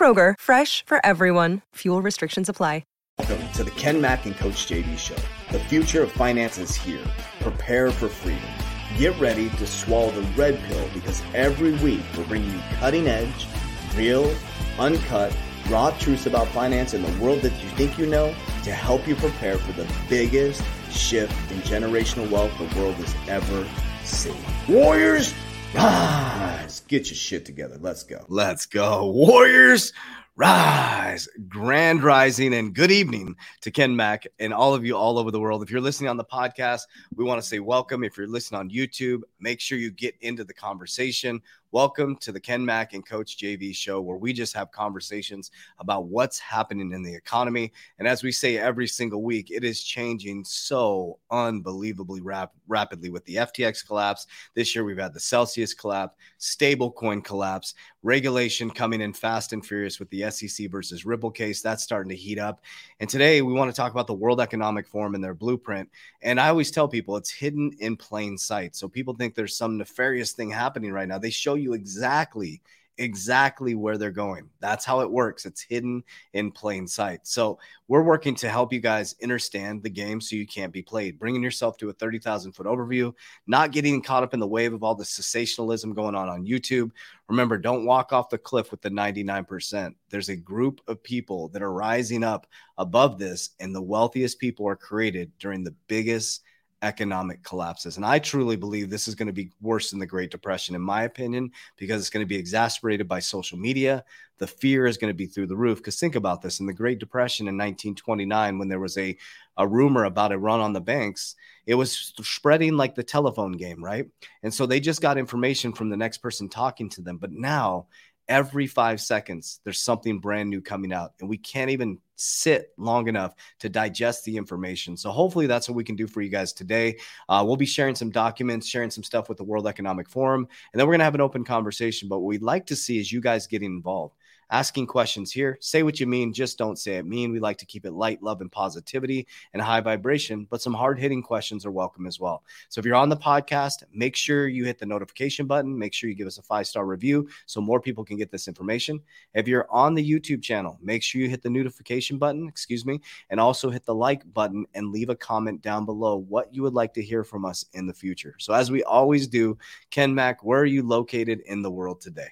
[0.00, 1.60] Kroger, fresh for everyone.
[1.74, 2.84] Fuel restrictions apply.
[3.18, 5.16] Welcome to the Ken Mack and Coach JV Show.
[5.52, 7.04] The future of finance is here.
[7.40, 8.48] Prepare for freedom.
[8.96, 13.46] Get ready to swallow the red pill because every week we're bringing you cutting edge,
[13.94, 14.34] real,
[14.78, 15.36] uncut,
[15.68, 19.16] raw truths about finance in the world that you think you know to help you
[19.16, 23.68] prepare for the biggest shift in generational wealth the world has ever
[24.02, 24.34] seen.
[24.66, 25.34] Warriors,
[25.74, 26.80] rise!
[26.88, 27.76] Get your shit together.
[27.80, 28.24] Let's go.
[28.28, 29.10] Let's go.
[29.10, 29.92] Warriors,
[30.36, 35.30] rise, grand rising, and good evening to Ken Mack and all of you all over
[35.30, 35.62] the world.
[35.62, 36.82] If you're listening on the podcast,
[37.14, 38.02] we want to say welcome.
[38.04, 41.40] If you're listening on YouTube, make sure you get into the conversation.
[41.72, 46.06] Welcome to the Ken Mack and Coach JV show, where we just have conversations about
[46.06, 47.72] what's happening in the economy.
[48.00, 53.24] And as we say every single week, it is changing so unbelievably rap- rapidly with
[53.24, 54.26] the FTX collapse.
[54.56, 60.00] This year, we've had the Celsius collapse, stablecoin collapse, regulation coming in fast and furious
[60.00, 61.62] with the SEC versus Ripple case.
[61.62, 62.64] That's starting to heat up.
[63.00, 65.88] And today, we want to talk about the World Economic Forum and their blueprint.
[66.20, 68.76] And I always tell people it's hidden in plain sight.
[68.76, 71.16] So people think there's some nefarious thing happening right now.
[71.16, 72.60] They show you exactly
[73.00, 74.48] exactly where they're going.
[74.60, 75.46] That's how it works.
[75.46, 76.04] It's hidden
[76.34, 77.26] in plain sight.
[77.26, 81.18] So, we're working to help you guys understand the game so you can't be played,
[81.18, 83.12] bringing yourself to a 30,000 foot overview,
[83.48, 86.92] not getting caught up in the wave of all the sensationalism going on on YouTube.
[87.28, 89.92] Remember, don't walk off the cliff with the 99%.
[90.08, 92.46] There's a group of people that are rising up
[92.78, 96.42] above this, and the wealthiest people are created during the biggest
[96.82, 97.96] economic collapses.
[97.96, 100.80] And I truly believe this is going to be worse than the Great Depression, in
[100.80, 104.04] my opinion, because it's going to be exacerbated by social media.
[104.38, 105.78] The fear is going to be through the roof.
[105.78, 109.16] Because think about this in the Great Depression in 1929, when there was a,
[109.58, 111.36] a rumor about a run on the banks,
[111.66, 114.06] it was spreading like the telephone game, right?
[114.42, 117.18] And so they just got information from the next person talking to them.
[117.18, 117.86] But now,
[118.30, 123.08] every five seconds, there's something brand new coming out, and we can't even sit long
[123.08, 124.96] enough to digest the information.
[124.96, 126.98] So hopefully that's what we can do for you guys today.
[127.28, 130.80] Uh, we'll be sharing some documents, sharing some stuff with the World Economic Forum, and
[130.80, 132.08] then we're gonna have an open conversation.
[132.08, 134.14] But what we'd like to see is you guys getting involved
[134.50, 135.56] asking questions here.
[135.60, 137.32] Say what you mean, just don't say it mean.
[137.32, 140.98] We like to keep it light, love, and positivity and high vibration, but some hard
[140.98, 142.42] hitting questions are welcome as well.
[142.68, 145.78] So if you're on the podcast, make sure you hit the notification button.
[145.78, 148.48] Make sure you give us a five star review so more people can get this
[148.48, 149.00] information.
[149.34, 153.00] If you're on the YouTube channel, make sure you hit the notification button, excuse me,
[153.30, 156.74] and also hit the like button and leave a comment down below what you would
[156.74, 158.34] like to hear from us in the future.
[158.38, 159.56] So as we always do,
[159.90, 162.28] Ken Mack, where are you located in the world today?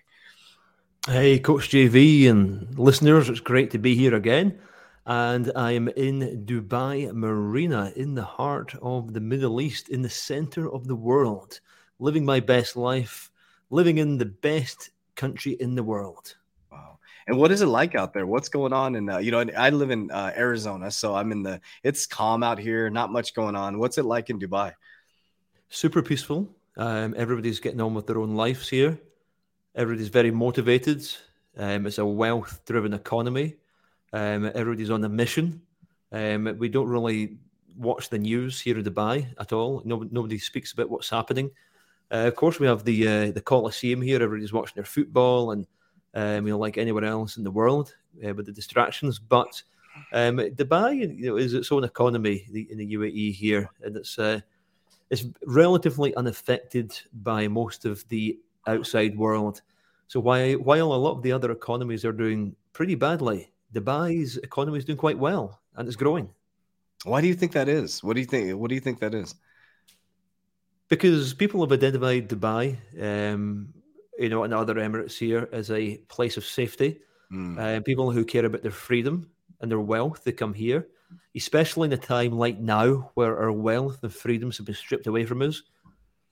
[1.09, 4.59] Hey, Coach JV and listeners, it's great to be here again.
[5.07, 10.11] And I am in Dubai Marina, in the heart of the Middle East, in the
[10.11, 11.61] center of the world,
[11.99, 13.31] living my best life,
[13.71, 16.37] living in the best country in the world.
[16.71, 16.99] Wow.
[17.27, 18.27] And what is it like out there?
[18.27, 18.97] What's going on?
[18.97, 22.43] And, uh, you know, I live in uh, Arizona, so I'm in the, it's calm
[22.43, 23.79] out here, not much going on.
[23.79, 24.75] What's it like in Dubai?
[25.71, 26.55] Super peaceful.
[26.77, 29.01] Um, everybody's getting on with their own lives here.
[29.75, 31.07] Everybody's very motivated.
[31.57, 33.57] Um, it's a wealth driven economy.
[34.13, 35.63] Um, everybody's on a mission.
[36.13, 37.39] Um, we don't really
[37.77, 39.83] watch the news here in Dubai at all.
[39.85, 41.51] No, nobody speaks about what's happening.
[42.11, 44.23] Uh, of course, we have the uh, the Coliseum here.
[44.23, 45.67] Everybody's watching their football, and
[46.15, 47.95] um, you know, like anywhere else in the world,
[48.27, 49.19] uh, with the distractions.
[49.19, 49.63] But
[50.13, 54.41] um, Dubai, you know, is its own economy in the UAE here, and it's uh,
[55.11, 59.63] it's relatively unaffected by most of the outside world.
[60.09, 64.79] So why, while a lot of the other economies are doing pretty badly, Dubai's economy
[64.79, 66.31] is doing quite well and it's growing.
[67.05, 68.03] Why do you think that is?
[68.03, 68.59] What do you think?
[68.59, 69.35] What do you think that is?
[70.89, 73.75] Because people have identified Dubai, um,
[74.19, 77.01] you know, and other Emirates here as a place of safety.
[77.31, 77.59] Mm.
[77.59, 79.31] Uh, people who care about their freedom
[79.61, 80.89] and their wealth, they come here,
[81.37, 85.27] especially in a time like now where our wealth and freedoms have been stripped away
[85.27, 85.63] from us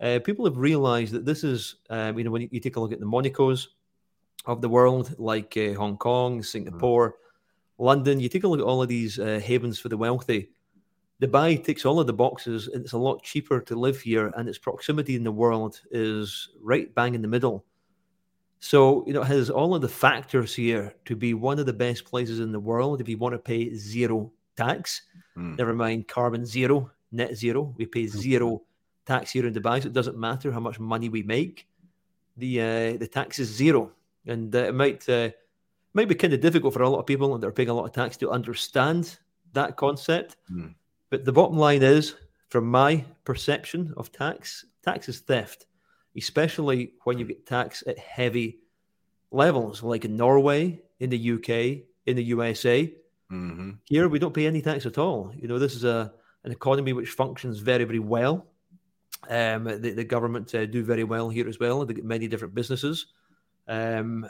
[0.00, 2.80] uh, people have realized that this is, um, you know, when you, you, take a
[2.80, 3.68] look at the Monacos
[4.44, 7.84] of the world, like uh, Hong Kong, Singapore, mm-hmm.
[7.84, 10.50] London, you take a look at all of these uh, havens for the wealthy.
[11.20, 14.48] Dubai ticks all of the boxes, and it's a lot cheaper to live here, and
[14.48, 17.64] its proximity in the world is right bang in the middle.
[18.60, 21.72] So, you know, it has all of the factors here to be one of the
[21.72, 25.02] best places in the world if you want to pay zero tax.
[25.36, 25.56] Mm.
[25.56, 27.74] Never mind carbon zero, net zero.
[27.76, 28.18] We pay hmm.
[28.18, 28.62] zero
[29.06, 29.82] tax here in Dubai.
[29.82, 31.66] So it doesn't matter how much money we make.
[32.36, 33.92] The uh, the tax is zero.
[34.26, 35.30] And uh, it might uh,
[35.94, 37.84] might be kind of difficult for a lot of people that are paying a lot
[37.84, 39.18] of tax to understand
[39.52, 40.36] that concept.
[40.52, 40.74] Mm.
[41.10, 42.16] But the bottom line is,
[42.48, 45.66] from my perception of tax, tax is theft
[46.16, 48.58] especially when you get tax at heavy
[49.30, 52.92] levels, like in Norway, in the UK, in the USA.
[53.30, 53.70] Mm-hmm.
[53.84, 55.32] Here, we don't pay any tax at all.
[55.36, 56.12] You know, this is a
[56.44, 58.46] an economy which functions very, very well.
[59.28, 61.84] Um, the, the government uh, do very well here as well.
[61.84, 63.06] They get many different businesses.
[63.68, 64.26] Um,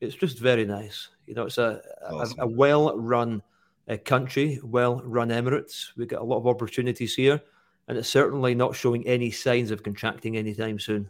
[0.00, 1.08] it's just very nice.
[1.26, 1.80] You know, it's a,
[2.10, 2.40] awesome.
[2.40, 3.42] a, a well-run
[3.88, 5.88] uh, country, well-run Emirates.
[5.96, 7.40] We get a lot of opportunities here,
[7.88, 11.08] and it's certainly not showing any signs of contracting anytime soon.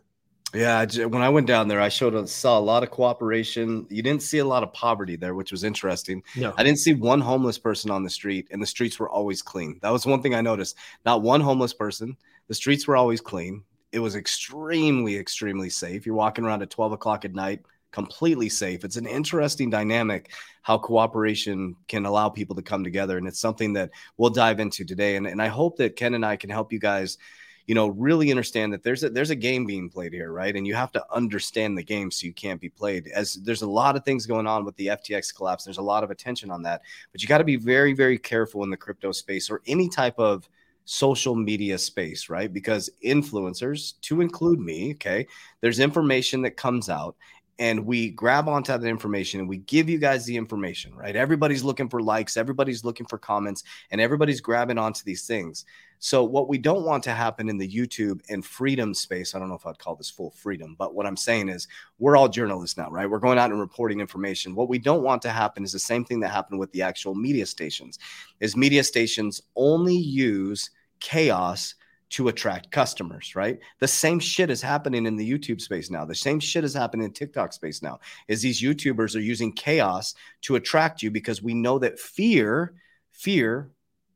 [0.55, 3.87] Yeah, when I went down there, I showed saw a lot of cooperation.
[3.88, 6.23] You didn't see a lot of poverty there, which was interesting.
[6.37, 6.52] No.
[6.58, 9.79] I didn't see one homeless person on the street, and the streets were always clean.
[9.81, 10.76] That was one thing I noticed.
[11.06, 12.19] Not one homeless person.
[12.49, 13.65] The streets were always clean.
[13.93, 16.06] It was extremely, extremely safe.
[16.06, 17.61] You're walking around at 12 o'clock at night,
[17.91, 18.85] completely safe.
[18.85, 23.73] It's an interesting dynamic how cooperation can allow people to come together, and it's something
[23.75, 25.17] that we'll dive into today.
[25.17, 27.19] And, and I hope that Ken and I can help you guys
[27.67, 30.55] you know, really understand that there's a there's a game being played here, right?
[30.55, 33.09] And you have to understand the game so you can't be played.
[33.15, 36.03] As there's a lot of things going on with the FTX collapse, there's a lot
[36.03, 39.12] of attention on that, but you got to be very very careful in the crypto
[39.12, 40.49] space or any type of
[40.84, 42.52] social media space, right?
[42.52, 45.26] Because influencers, to include me, okay,
[45.61, 47.17] there's information that comes out
[47.59, 51.15] and we grab onto that information and we give you guys the information, right?
[51.15, 55.65] Everybody's looking for likes, everybody's looking for comments, and everybody's grabbing onto these things.
[55.99, 59.49] So, what we don't want to happen in the YouTube and freedom space, I don't
[59.49, 61.69] know if I'd call this full freedom, but what I'm saying is
[62.01, 63.09] we're all journalists now, right?
[63.09, 64.57] We're going out and reporting information.
[64.57, 67.15] What we don't want to happen is the same thing that happened with the actual
[67.15, 68.01] media stations,
[68.41, 71.77] is media stations only use chaos
[72.12, 73.59] to attract customers, right?
[73.81, 76.05] The same shit is happening in the YouTube space now.
[76.05, 78.00] The same shit is happening in TikTok space now.
[78.29, 82.75] Is these YouTubers are using chaos to attract you because we know that fear,
[83.11, 83.70] fear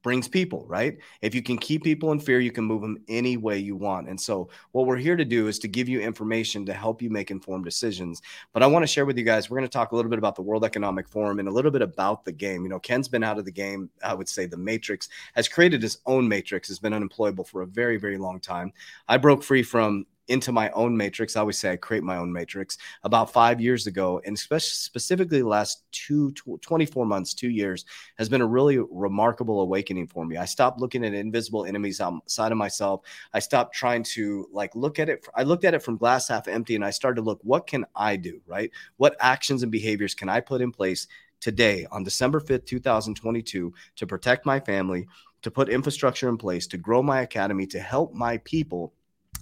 [0.06, 0.98] brings people, right?
[1.20, 4.08] If you can keep people in fear, you can move them any way you want.
[4.08, 7.10] And so, what we're here to do is to give you information to help you
[7.10, 8.22] make informed decisions.
[8.52, 10.20] But I want to share with you guys, we're going to talk a little bit
[10.20, 12.62] about the World Economic Forum and a little bit about the game.
[12.62, 13.90] You know, Ken's been out of the game.
[14.00, 17.66] I would say the Matrix has created his own Matrix, has been unemployable for a
[17.66, 18.72] very, very long time.
[19.08, 21.36] I broke free from into my own matrix.
[21.36, 24.20] I always say I create my own matrix about five years ago.
[24.24, 27.84] And especially specifically the last two, 24 months, two years
[28.18, 30.36] has been a really remarkable awakening for me.
[30.36, 33.02] I stopped looking at invisible enemies outside of myself.
[33.32, 35.26] I stopped trying to like look at it.
[35.34, 37.84] I looked at it from glass half empty and I started to look, what can
[37.94, 38.40] I do?
[38.46, 38.70] Right?
[38.96, 41.06] What actions and behaviors can I put in place
[41.40, 45.06] today on December 5th, 2022 to protect my family,
[45.42, 48.92] to put infrastructure in place, to grow my academy, to help my people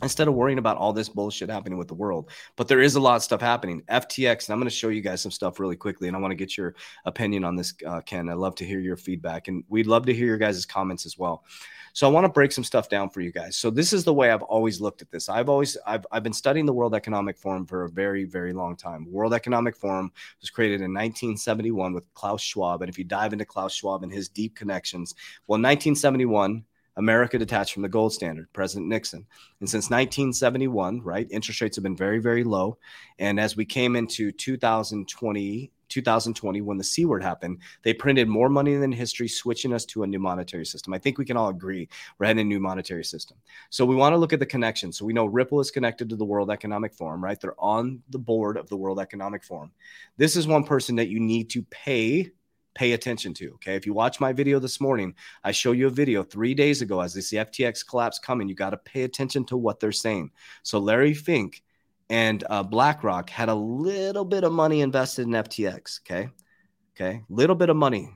[0.04, 2.30] instead of worrying about all this bullshit happening with the world.
[2.56, 3.82] But there is a lot of stuff happening.
[3.90, 6.30] FTX, and I'm going to show you guys some stuff really quickly, and I want
[6.30, 6.74] to get your
[7.04, 8.28] opinion on this, uh, Ken.
[8.28, 11.18] I'd love to hear your feedback, and we'd love to hear your guys' comments as
[11.18, 11.44] well.
[11.94, 13.56] So I want to break some stuff down for you guys.
[13.56, 15.28] So this is the way I've always looked at this.
[15.28, 18.74] I've always I've, I've been studying the World Economic Forum for a very very long
[18.76, 19.06] time.
[19.10, 20.10] World Economic Forum
[20.40, 24.12] was created in 1971 with Klaus Schwab, and if you dive into Klaus Schwab and
[24.12, 25.14] his deep connections,
[25.46, 26.64] well, 1971
[26.96, 29.27] America detached from the gold standard, President Nixon.
[29.60, 32.79] And since 1971, right, interest rates have been very, very low.
[33.19, 38.48] And as we came into 2020, 2020, when the C word happened, they printed more
[38.48, 40.93] money than history, switching us to a new monetary system.
[40.93, 43.36] I think we can all agree we're heading a new monetary system.
[43.70, 44.93] So we want to look at the connection.
[44.93, 47.41] So we know Ripple is connected to the World Economic Forum, right?
[47.41, 49.70] They're on the board of the World Economic Forum.
[50.17, 52.31] This is one person that you need to pay
[52.74, 53.52] pay attention to.
[53.54, 53.74] Okay.
[53.76, 57.00] If you watch my video this morning, I show you a video three days ago
[57.00, 58.48] as they see FTX collapse coming.
[58.48, 60.31] You got to pay attention to what they're saying.
[60.62, 61.62] So Larry Fink
[62.10, 66.00] and uh, BlackRock had a little bit of money invested in FTX.
[66.00, 66.28] Okay.
[66.96, 67.22] Okay.
[67.28, 68.10] Little bit of money.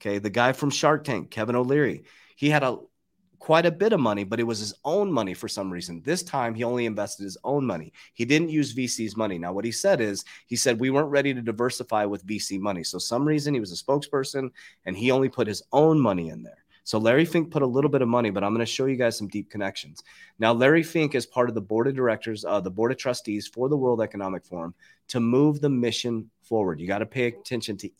[0.00, 0.18] Okay.
[0.18, 2.04] The guy from Shark Tank, Kevin O'Leary,
[2.36, 2.78] he had a
[3.38, 6.02] quite a bit of money, but it was his own money for some reason.
[6.04, 7.92] This time he only invested his own money.
[8.14, 9.38] He didn't use VC's money.
[9.38, 12.84] Now, what he said is he said we weren't ready to diversify with VC money.
[12.84, 14.50] So some reason he was a spokesperson
[14.84, 16.64] and he only put his own money in there.
[16.88, 18.96] So Larry Fink put a little bit of money, but I'm going to show you
[18.96, 20.02] guys some deep connections.
[20.38, 23.46] Now, Larry Fink is part of the board of directors, uh, the board of trustees
[23.46, 24.72] for the World Economic Forum
[25.08, 26.80] to move the mission forward.
[26.80, 27.90] You got to pay attention to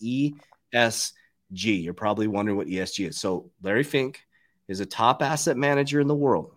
[0.72, 1.12] ESG.
[1.50, 3.20] You're probably wondering what ESG is.
[3.20, 4.26] So Larry Fink
[4.68, 6.52] is a top asset manager in the world.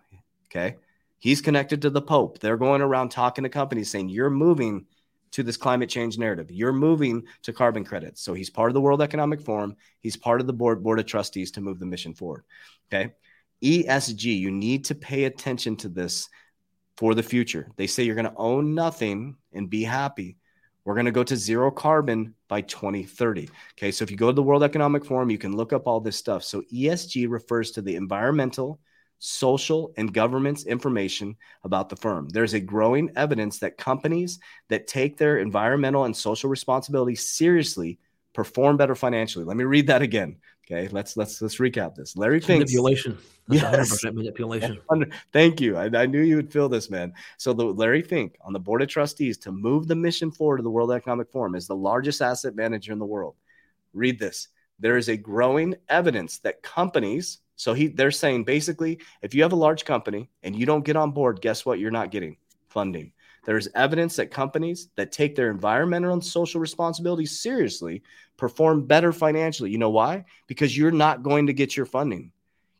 [0.46, 0.76] Okay.
[1.18, 2.38] He's connected to the Pope.
[2.38, 4.86] They're going around talking to companies saying, You're moving
[5.32, 6.50] to this climate change narrative.
[6.50, 8.20] You're moving to carbon credits.
[8.20, 9.76] So he's part of the World Economic Forum.
[10.00, 12.44] He's part of the board board of trustees to move the mission forward.
[12.92, 13.12] Okay.
[13.62, 16.28] ESG, you need to pay attention to this
[16.96, 17.70] for the future.
[17.76, 20.36] They say you're going to own nothing and be happy.
[20.84, 23.48] We're going to go to zero carbon by 2030.
[23.72, 23.92] Okay.
[23.92, 26.16] So if you go to the World Economic Forum, you can look up all this
[26.16, 26.42] stuff.
[26.42, 28.80] So ESG refers to the environmental,
[29.18, 32.28] social, and government's information about the firm.
[32.28, 37.98] There's a growing evidence that companies that take their environmental and social responsibility seriously
[38.32, 39.44] perform better financially.
[39.44, 40.36] Let me read that again.
[40.64, 42.16] Okay, let's let's let's recap this.
[42.16, 43.18] Larry Fink manipulation.
[43.48, 44.04] yes.
[44.04, 44.80] manipulation.
[45.32, 45.76] Thank you.
[45.76, 47.12] I, I, knew you would feel this, man.
[47.36, 50.62] So the Larry Fink on the board of trustees to move the mission forward to
[50.62, 53.34] the World Economic Forum is the largest asset manager in the world.
[53.92, 54.48] Read this.
[54.78, 59.52] There is a growing evidence that companies so he they're saying basically, if you have
[59.52, 61.78] a large company and you don't get on board, guess what?
[61.78, 62.36] You're not getting
[62.68, 63.12] funding.
[63.44, 68.02] There's evidence that companies that take their environmental and social responsibilities seriously
[68.36, 69.70] perform better financially.
[69.70, 70.24] You know why?
[70.46, 72.32] Because you're not going to get your funding.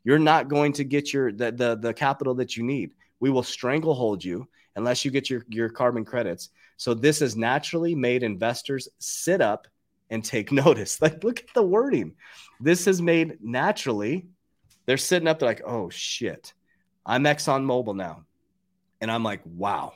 [0.03, 2.91] You're not going to get your the the, the capital that you need.
[3.19, 6.49] We will stranglehold you unless you get your, your carbon credits.
[6.77, 9.67] So this has naturally made investors sit up
[10.09, 11.01] and take notice.
[11.01, 12.15] Like, look at the wording.
[12.59, 14.27] This has made naturally
[14.85, 16.53] they're sitting up, they're like, oh shit,
[17.05, 18.25] I'm ExxonMobil now.
[19.01, 19.93] And I'm like, wow,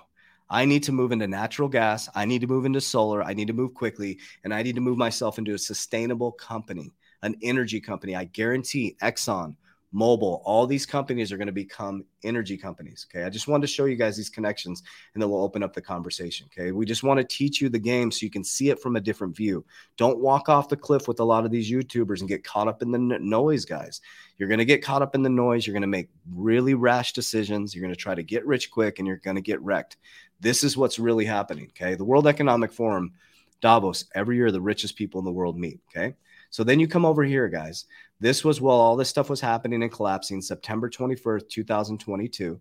[0.49, 2.09] I need to move into natural gas.
[2.15, 3.23] I need to move into solar.
[3.23, 4.19] I need to move quickly.
[4.43, 8.15] And I need to move myself into a sustainable company, an energy company.
[8.15, 9.55] I guarantee Exxon,
[9.93, 13.07] Mobil, all these companies are going to become energy companies.
[13.09, 13.25] Okay.
[13.25, 15.81] I just wanted to show you guys these connections and then we'll open up the
[15.81, 16.47] conversation.
[16.51, 16.71] Okay.
[16.71, 19.01] We just want to teach you the game so you can see it from a
[19.01, 19.65] different view.
[19.95, 22.81] Don't walk off the cliff with a lot of these YouTubers and get caught up
[22.81, 24.01] in the noise, guys.
[24.37, 25.65] You're going to get caught up in the noise.
[25.65, 27.73] You're going to make really rash decisions.
[27.73, 29.97] You're going to try to get rich quick and you're going to get wrecked.
[30.39, 31.71] This is what's really happening.
[31.71, 31.95] Okay.
[31.95, 33.13] The World Economic Forum,
[33.61, 35.79] Davos, every year the richest people in the world meet.
[35.89, 36.15] Okay.
[36.49, 37.85] So then you come over here, guys.
[38.19, 42.59] This was while all this stuff was happening and collapsing, September 21st, 2022.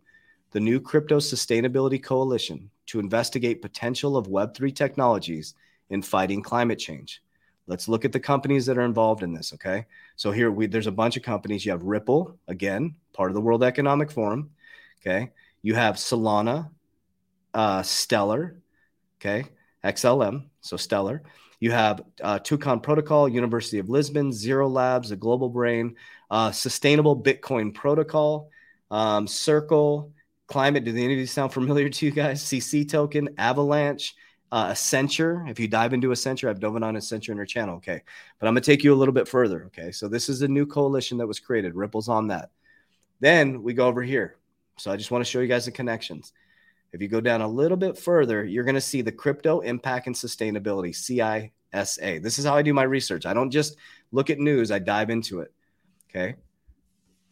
[0.50, 5.54] The new Crypto Sustainability Coalition to investigate potential of Web3 technologies
[5.90, 7.22] in fighting climate change.
[7.66, 9.86] Let's look at the companies that are involved in this, okay?
[10.14, 11.64] So here we there's a bunch of companies.
[11.64, 14.50] You have Ripple, again, part of the World Economic Forum,
[15.00, 15.32] okay?
[15.62, 16.70] You have Solana,
[17.56, 18.60] uh, Stellar,
[19.18, 19.48] okay?
[19.82, 21.22] XLM, so Stellar.
[21.58, 25.96] You have uh, Toucan Protocol, University of Lisbon, Zero Labs, a Global Brain,
[26.30, 28.50] uh, Sustainable Bitcoin Protocol,
[28.90, 30.12] um, Circle,
[30.48, 30.84] Climate.
[30.84, 32.44] Do any of these sound familiar to you guys?
[32.44, 34.14] CC Token, Avalanche,
[34.52, 35.48] uh, Accenture.
[35.50, 37.76] If you dive into Accenture, I've dove on Accenture in your channel.
[37.76, 38.02] Okay.
[38.38, 39.64] But I'm going to take you a little bit further.
[39.66, 39.92] Okay.
[39.92, 41.74] So this is a new coalition that was created.
[41.74, 42.50] Ripple's on that.
[43.20, 44.36] Then we go over here.
[44.76, 46.34] So I just want to show you guys the connections.
[46.96, 50.06] If you go down a little bit further, you're going to see the Crypto Impact
[50.06, 52.22] and Sustainability, CISA.
[52.22, 53.26] This is how I do my research.
[53.26, 53.76] I don't just
[54.12, 55.52] look at news, I dive into it.
[56.08, 56.36] Okay.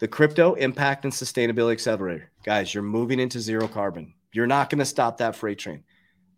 [0.00, 2.30] The Crypto Impact and Sustainability Accelerator.
[2.44, 4.12] Guys, you're moving into zero carbon.
[4.34, 5.82] You're not going to stop that freight train.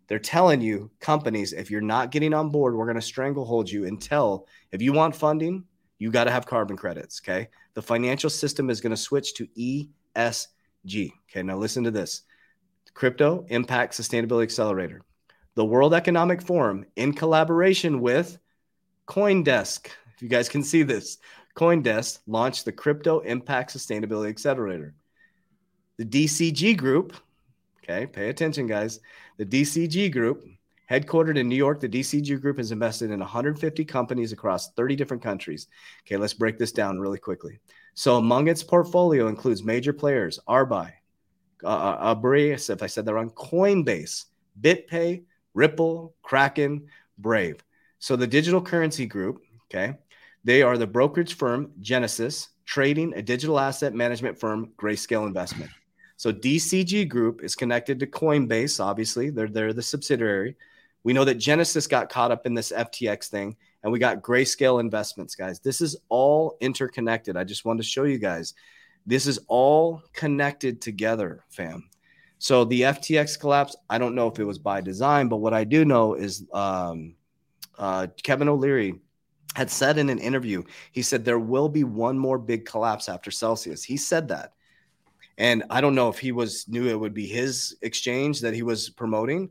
[0.07, 3.87] They're telling you, companies, if you're not getting on board, we're going to stranglehold you
[3.87, 5.65] until if you want funding,
[5.99, 7.19] you got to have carbon credits.
[7.21, 7.49] Okay.
[7.73, 11.11] The financial system is going to switch to ESG.
[11.29, 11.43] Okay.
[11.43, 12.21] Now listen to this
[12.97, 15.03] Crypto Impact Sustainability Accelerator.
[15.53, 18.39] The World Economic Forum, in collaboration with
[19.07, 19.85] Coindesk,
[20.15, 21.19] if you guys can see this,
[21.55, 24.95] Coindesk launched the Crypto Impact Sustainability Accelerator.
[25.97, 27.13] The DCG Group,
[27.83, 28.99] okay, pay attention, guys.
[29.37, 30.47] The DCG Group,
[30.89, 35.21] headquartered in New York, the DCG Group has invested in 150 companies across 30 different
[35.21, 35.67] countries.
[36.01, 37.59] Okay, let's break this down really quickly.
[37.93, 40.93] So, among its portfolio includes major players Arbai,
[41.63, 44.25] uh, Abri, if I said that wrong, Coinbase,
[44.61, 45.23] BitPay,
[45.53, 46.87] Ripple, Kraken,
[47.17, 47.63] Brave.
[47.99, 49.95] So the digital currency group, okay,
[50.43, 55.71] they are the brokerage firm Genesis, trading a digital asset management firm, Grayscale Investment.
[56.17, 59.29] So DCG Group is connected to Coinbase, obviously.
[59.29, 60.55] They're, they're the subsidiary.
[61.03, 64.79] We know that Genesis got caught up in this FTX thing, and we got Grayscale
[64.79, 65.59] Investments, guys.
[65.59, 67.37] This is all interconnected.
[67.37, 68.55] I just wanted to show you guys
[69.07, 71.89] this is all connected together, fam.
[72.39, 75.63] So the FTX collapse, I don't know if it was by design, but what I
[75.63, 77.15] do know is um,
[77.79, 78.99] uh, Kevin O'Leary
[79.55, 80.61] had said in an interview,
[80.91, 83.83] he said there will be one more big collapse after Celsius.
[83.83, 84.53] He said that.
[85.39, 88.63] And I don't know if he was knew it would be his exchange that he
[88.63, 89.49] was promoting,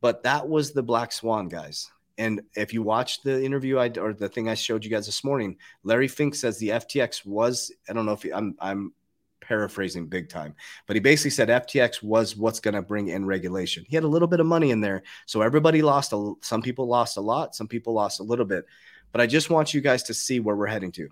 [0.00, 1.90] but that was the black swan, guys.
[2.18, 5.24] And if you watch the interview I or the thing I showed you guys this
[5.24, 8.92] morning, Larry Fink says the FTX was I don't know if he, I'm I'm
[9.40, 10.54] paraphrasing big time,
[10.86, 13.84] but he basically said FTX was what's going to bring in regulation.
[13.88, 16.12] He had a little bit of money in there, so everybody lost.
[16.12, 18.64] A, some people lost a lot, some people lost a little bit.
[19.12, 21.08] But I just want you guys to see where we're heading to.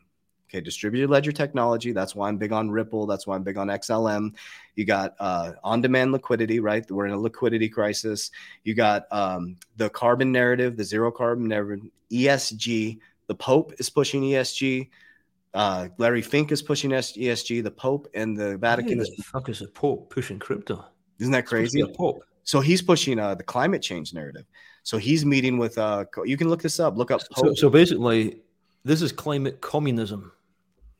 [0.48, 1.92] Okay, distributed ledger technology.
[1.92, 3.06] That's why I'm big on Ripple.
[3.06, 4.34] That's why I'm big on XLM.
[4.76, 6.88] You got uh, on-demand liquidity, right?
[6.90, 8.30] We're in a liquidity crisis.
[8.62, 12.98] You got um, the carbon narrative, the zero carbon narrative, ESG.
[13.26, 14.90] The Pope is pushing ESG.
[15.54, 17.62] Uh, Larry Fink is pushing ESG.
[17.62, 19.10] The Pope and the Vatican is.
[19.16, 20.84] The fuck is the Pope pushing crypto?
[21.20, 21.80] Isn't that crazy?
[21.80, 22.22] The Pope.
[22.42, 24.44] So he's pushing uh, the climate change narrative.
[24.82, 25.78] So he's meeting with.
[25.78, 26.96] Uh, you can look this up.
[26.96, 27.22] Look up.
[27.36, 28.42] So, so, basically,
[28.84, 30.32] this is climate communism.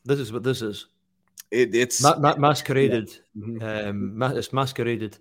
[0.05, 0.87] This is what this is.
[1.51, 3.17] It, it's ma- ma- masqueraded.
[3.35, 3.47] Yeah.
[3.47, 3.89] Mm-hmm.
[3.89, 5.19] Um, ma- it's masqueraded.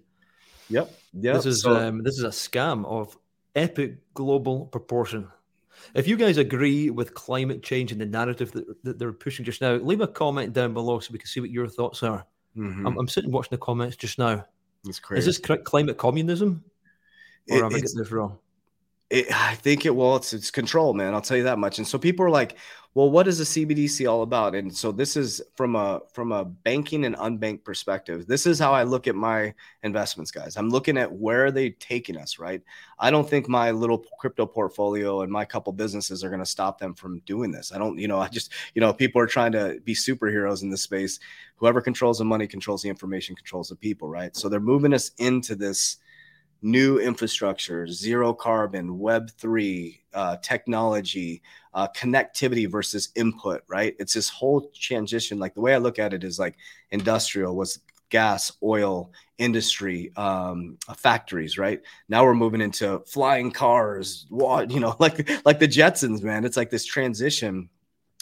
[0.70, 0.93] Yep.
[1.13, 1.34] Yeah.
[1.34, 3.17] This is so, um, this is a scam of
[3.55, 5.29] epic global proportion.
[5.93, 9.62] If you guys agree with climate change and the narrative that, that they're pushing just
[9.62, 12.25] now, leave a comment down below so we can see what your thoughts are.
[12.58, 12.88] Mm-hmm.
[12.88, 14.46] I'm, I'm, sitting watching the comments just now.
[14.88, 15.27] It's crazy.
[15.27, 16.63] Is this climate communism?
[17.50, 18.38] Or it, am I getting this wrong?
[19.13, 21.13] It, I think it well, it's it's control, man.
[21.13, 21.77] I'll tell you that much.
[21.77, 22.58] And so people are like,
[22.96, 24.55] well, what is the CBDC all about?
[24.55, 28.25] And so this is from a from a banking and unbanked perspective.
[28.25, 29.53] This is how I look at my
[29.84, 30.58] investments, guys.
[30.58, 32.63] I'm looking at where are they taking us, right?
[32.98, 36.79] I don't think my little crypto portfolio and my couple businesses are going to stop
[36.79, 37.72] them from doing this.
[37.72, 40.72] I don't, you know, I just, you know, people are trying to be superheroes in
[40.72, 41.20] this space.
[41.58, 44.36] Whoever controls the money controls the information, controls the people, right?
[44.36, 45.98] So they're moving us into this
[46.63, 51.41] new infrastructure, zero carbon, Web three, uh, technology,
[51.74, 53.96] uh, connectivity versus input, right?
[54.00, 55.39] It's this whole transition.
[55.39, 56.55] Like the way I look at it is like
[56.91, 57.79] industrial was
[58.10, 61.82] gas, oil, industry, um, factories, right?
[62.08, 66.46] Now we're moving into flying cars, you know, like like the Jetsons, man.
[66.46, 67.70] It's like this transition.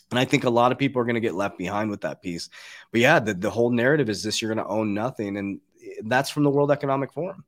[0.09, 2.21] And I think a lot of people are going to get left behind with that
[2.21, 2.49] piece.
[2.91, 5.37] But yeah, the, the whole narrative is this you're going to own nothing.
[5.37, 5.61] And
[6.03, 7.45] that's from the World Economic Forum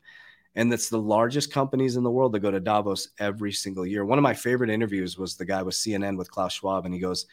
[0.56, 4.06] and that's the largest companies in the world that go to Davos every single year.
[4.06, 7.00] One of my favorite interviews was the guy with CNN with Klaus Schwab, and he
[7.00, 7.26] goes,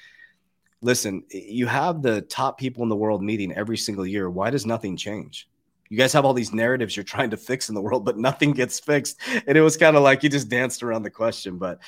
[0.81, 4.31] "Listen, you have the top people in the world meeting every single year.
[4.31, 5.49] Why does nothing change?"
[5.91, 8.53] You guys have all these narratives you're trying to fix in the world, but nothing
[8.53, 9.21] gets fixed.
[9.47, 11.59] And it was kind of like you just danced around the question.
[11.59, 11.81] But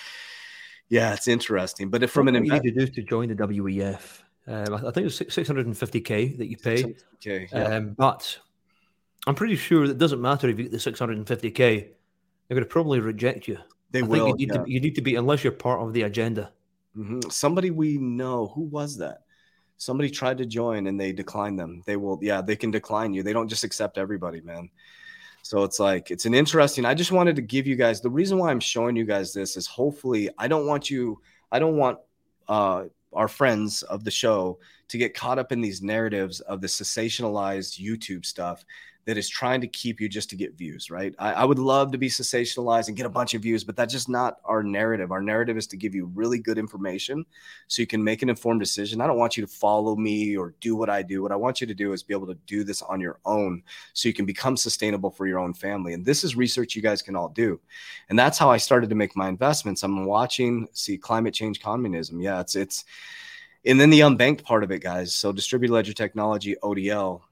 [0.89, 1.89] yeah, it's interesting.
[1.89, 4.91] But if from what an you need to do to join the WEF, um, I
[4.91, 6.97] think it was 650k that you pay.
[7.15, 7.77] Okay, yeah.
[7.77, 8.39] um, but
[9.27, 11.55] I'm pretty sure it doesn't matter if you get the 650k.
[11.55, 13.59] They're going to probably reject you.
[13.91, 14.29] They I will.
[14.29, 14.63] you, need yeah.
[14.63, 16.53] to, you need to be unless you're part of the agenda.
[16.97, 17.31] Mm-hmm.
[17.31, 18.49] Somebody we know.
[18.49, 19.23] Who was that?
[19.77, 21.83] Somebody tried to join and they declined them.
[21.87, 22.19] They will.
[22.23, 23.23] Yeah, they can decline you.
[23.23, 24.71] They don't just accept everybody, man.
[25.43, 26.85] So it's like it's an interesting.
[26.85, 29.57] I just wanted to give you guys the reason why I'm showing you guys this
[29.57, 31.21] is hopefully I don't want you.
[31.51, 31.99] I don't want
[32.49, 34.59] uh, our friends of the show
[34.89, 38.65] to get caught up in these narratives of the sensationalized YouTube stuff
[39.05, 41.15] that is trying to keep you just to get views, right?
[41.19, 43.93] I, I, would love to be sensationalized and get a bunch of views, but that's
[43.93, 45.11] just not our narrative.
[45.11, 47.25] Our narrative is to give you really good information
[47.67, 49.01] so you can make an informed decision.
[49.01, 51.21] I don't want you to follow me or do what I do.
[51.21, 53.63] What I want you to do is be able to do this on your own
[53.93, 55.95] so you can become sustainable for your own family.
[55.95, 57.61] And this is research you guys can all do.
[58.09, 59.83] And that's how I started to make my investments.
[59.83, 62.21] I'm watching, see climate change communism.
[62.21, 62.85] Yeah, it's, it's,
[63.65, 65.13] and then the unbanked part of it, guys.
[65.13, 67.23] So distributed ledger technology, ODL,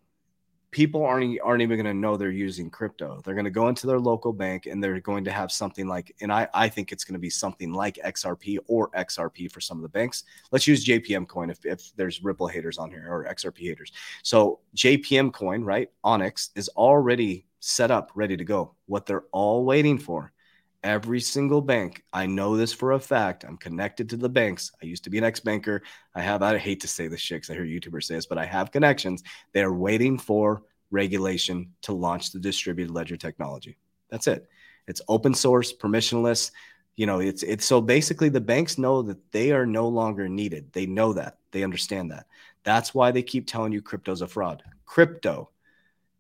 [0.71, 3.21] people aren't aren't even going to know they're using crypto.
[3.25, 6.15] They're going to go into their local bank and they're going to have something like,
[6.21, 9.79] and I I think it's going to be something like XRP or XRP for some
[9.79, 10.25] of the banks.
[10.51, 13.93] Let's use JPM coin if if there's Ripple haters on here or XRP haters.
[14.23, 15.91] So JPM coin, right?
[16.05, 18.75] Onyx is already set up, ready to go.
[18.87, 20.33] What they're all waiting for.
[20.83, 23.45] Every single bank, I know this for a fact.
[23.45, 24.73] I'm connected to the banks.
[24.83, 25.83] I used to be an ex banker.
[26.15, 28.39] I have, I hate to say this shit because I hear YouTubers say this, but
[28.39, 29.23] I have connections.
[29.53, 33.77] They're waiting for regulation to launch the distributed ledger technology.
[34.11, 34.49] That's it.
[34.87, 36.51] It's open source, permissionless.
[36.97, 40.73] You know, it's it's so basically the banks know that they are no longer needed.
[40.73, 41.39] They know that.
[41.53, 42.27] They understand that.
[42.65, 44.63] That's why they keep telling you crypto's a fraud.
[44.85, 45.51] Crypto,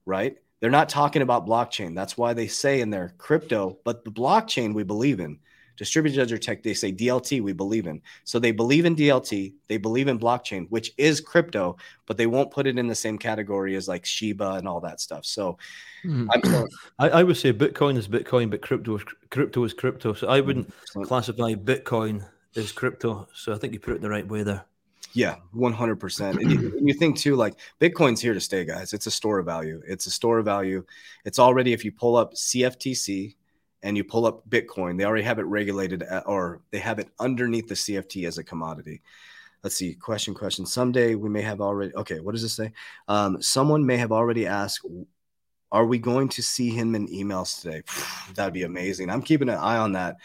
[0.06, 0.36] right?
[0.60, 1.94] They're not talking about blockchain.
[1.94, 5.38] That's why they say in their crypto, but the blockchain we believe in.
[5.76, 8.02] Distributed ledger tech, they say DLT we believe in.
[8.24, 12.50] So they believe in DLT, they believe in blockchain, which is crypto, but they won't
[12.50, 15.24] put it in the same category as like Shiba and all that stuff.
[15.24, 15.56] So
[16.04, 16.28] mm.
[16.98, 20.12] I, I, would say Bitcoin is Bitcoin, but crypto is crypto is crypto.
[20.12, 20.70] So I wouldn't
[21.04, 23.26] classify Bitcoin as crypto.
[23.32, 24.66] So I think you put it the right way there.
[25.12, 26.40] Yeah, 100%.
[26.40, 28.92] And you, you, think too, like Bitcoin's here to stay, guys.
[28.92, 29.82] It's a store of value.
[29.86, 30.84] It's a store of value.
[31.24, 33.34] It's already, if you pull up CFTC
[33.82, 37.08] and you pull up Bitcoin, they already have it regulated at, or they have it
[37.18, 39.02] underneath the CFT as a commodity.
[39.62, 39.94] let's see.
[39.94, 40.66] Question, question.
[40.66, 41.94] Someday we may have already.
[41.94, 42.72] Okay, what does this say?
[43.08, 44.86] Um, someone may have already asked,
[45.72, 47.82] "Are we going to see Hinman emails today?"
[48.34, 49.10] That'd be amazing.
[49.10, 50.16] I'm keeping an eye on that.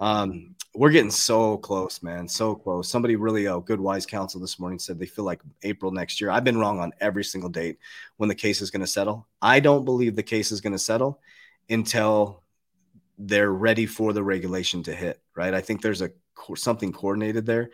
[0.00, 2.26] Um, we're getting so close, man.
[2.26, 2.88] So close.
[2.88, 6.30] Somebody really, oh, good wise counsel this morning said they feel like April next year.
[6.30, 7.78] I've been wrong on every single date
[8.16, 9.26] when the case is going to settle.
[9.42, 11.20] I don't believe the case is going to settle
[11.68, 12.42] until
[13.18, 15.20] they're ready for the regulation to hit.
[15.34, 15.54] Right.
[15.54, 16.10] I think there's a
[16.54, 17.70] something coordinated there.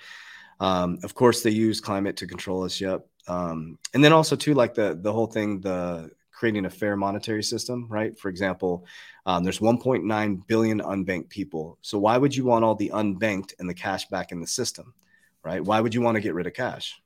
[0.59, 2.81] Um, of course, they use climate to control us.
[2.81, 3.07] Yep.
[3.29, 7.43] Um, and then also too, like the the whole thing, the creating a fair monetary
[7.43, 8.17] system, right?
[8.19, 8.85] For example,
[9.25, 11.79] um, there's 1.9 billion unbanked people.
[11.81, 14.93] So why would you want all the unbanked and the cash back in the system,
[15.43, 15.65] right?
[15.65, 17.01] Why would you want to get rid of cash?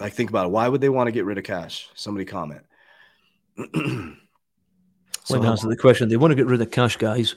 [0.00, 0.50] Like, think about it.
[0.50, 1.88] Why would they want to get rid of cash?
[1.94, 2.62] Somebody comment.
[3.56, 4.16] so,
[5.30, 6.08] Let answer the question.
[6.08, 7.36] They want to get rid of cash, guys,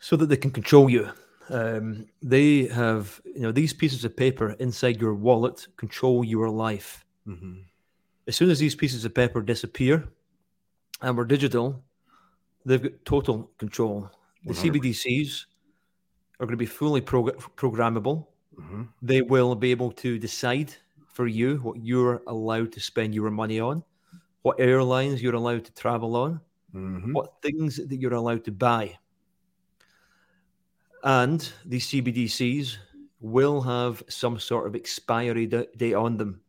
[0.00, 1.08] so that they can control you.
[1.48, 7.06] Um, they have, you know, these pieces of paper inside your wallet control your life.
[7.26, 7.60] Mm-hmm.
[8.28, 10.06] As soon as these pieces of paper disappear
[11.00, 11.82] and we're digital,
[12.66, 14.10] they've got total control.
[14.44, 14.70] The 100%.
[14.72, 15.46] CBDCs
[16.38, 18.26] are going to be fully prog- programmable.
[18.60, 18.82] Mm-hmm.
[19.00, 20.74] They will be able to decide
[21.06, 23.82] for you what you're allowed to spend your money on,
[24.42, 26.40] what airlines you're allowed to travel on,
[26.74, 27.12] mm-hmm.
[27.12, 28.96] what things that you're allowed to buy.
[31.02, 32.76] And these CBDCs
[33.20, 36.40] will have some sort of expiry date on them.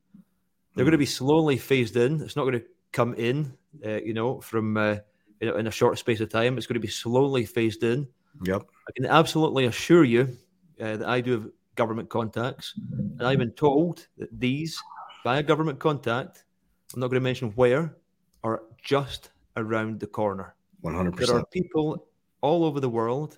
[0.80, 0.92] They're mm.
[0.92, 2.22] going to be slowly phased in.
[2.22, 3.54] It's not going to come in,
[3.86, 4.96] uh, you know, from uh,
[5.42, 6.58] know, in a short space of time.
[6.58, 8.08] It's going to be slowly phased in.
[8.46, 8.64] Yep.
[8.88, 10.38] I can absolutely assure you
[10.80, 14.82] uh, that I do have government contacts, and I've been told that these,
[15.26, 16.46] by a government contact,
[16.94, 17.98] I'm not going to mention where,
[18.46, 20.56] are just around the corner.
[20.86, 21.18] 100%.
[21.18, 22.08] There are people
[22.40, 23.38] all over the world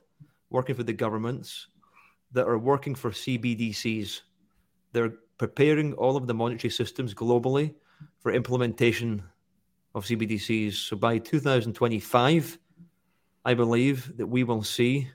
[0.52, 1.68] working for the governments
[2.34, 4.22] that are working for CBDCs.
[4.94, 7.74] They're preparing all of the monetary systems globally
[8.20, 9.24] for implementation
[9.96, 10.74] of CBDCs.
[10.74, 12.60] So by 2025,
[13.44, 15.10] I believe that we will see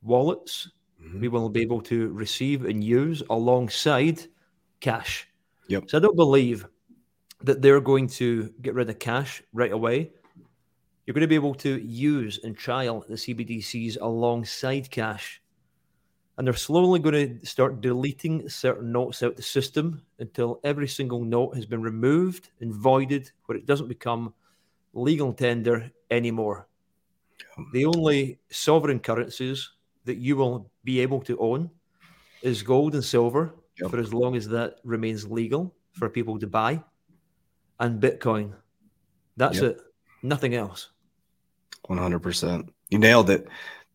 [0.00, 1.20] wallets mm-hmm.
[1.20, 4.22] we will be able to receive and use alongside
[4.80, 5.28] cash.
[5.68, 5.90] Yep.
[5.90, 6.66] So I don't believe
[7.42, 10.12] that they're going to get rid of cash right away.
[11.04, 15.39] You're going to be able to use and trial the CBDCs alongside cash
[16.40, 21.22] and they're slowly going to start deleting certain notes out the system until every single
[21.22, 24.32] note has been removed and voided, where it doesn't become
[24.94, 26.66] legal tender anymore.
[27.74, 29.72] The only sovereign currencies
[30.06, 31.68] that you will be able to own
[32.40, 33.90] is gold and silver yep.
[33.90, 36.82] for as long as that remains legal for people to buy,
[37.80, 38.54] and Bitcoin.
[39.36, 39.72] That's yep.
[39.72, 39.80] it.
[40.22, 40.88] Nothing else.
[41.90, 42.70] 100%.
[42.88, 43.46] You nailed it.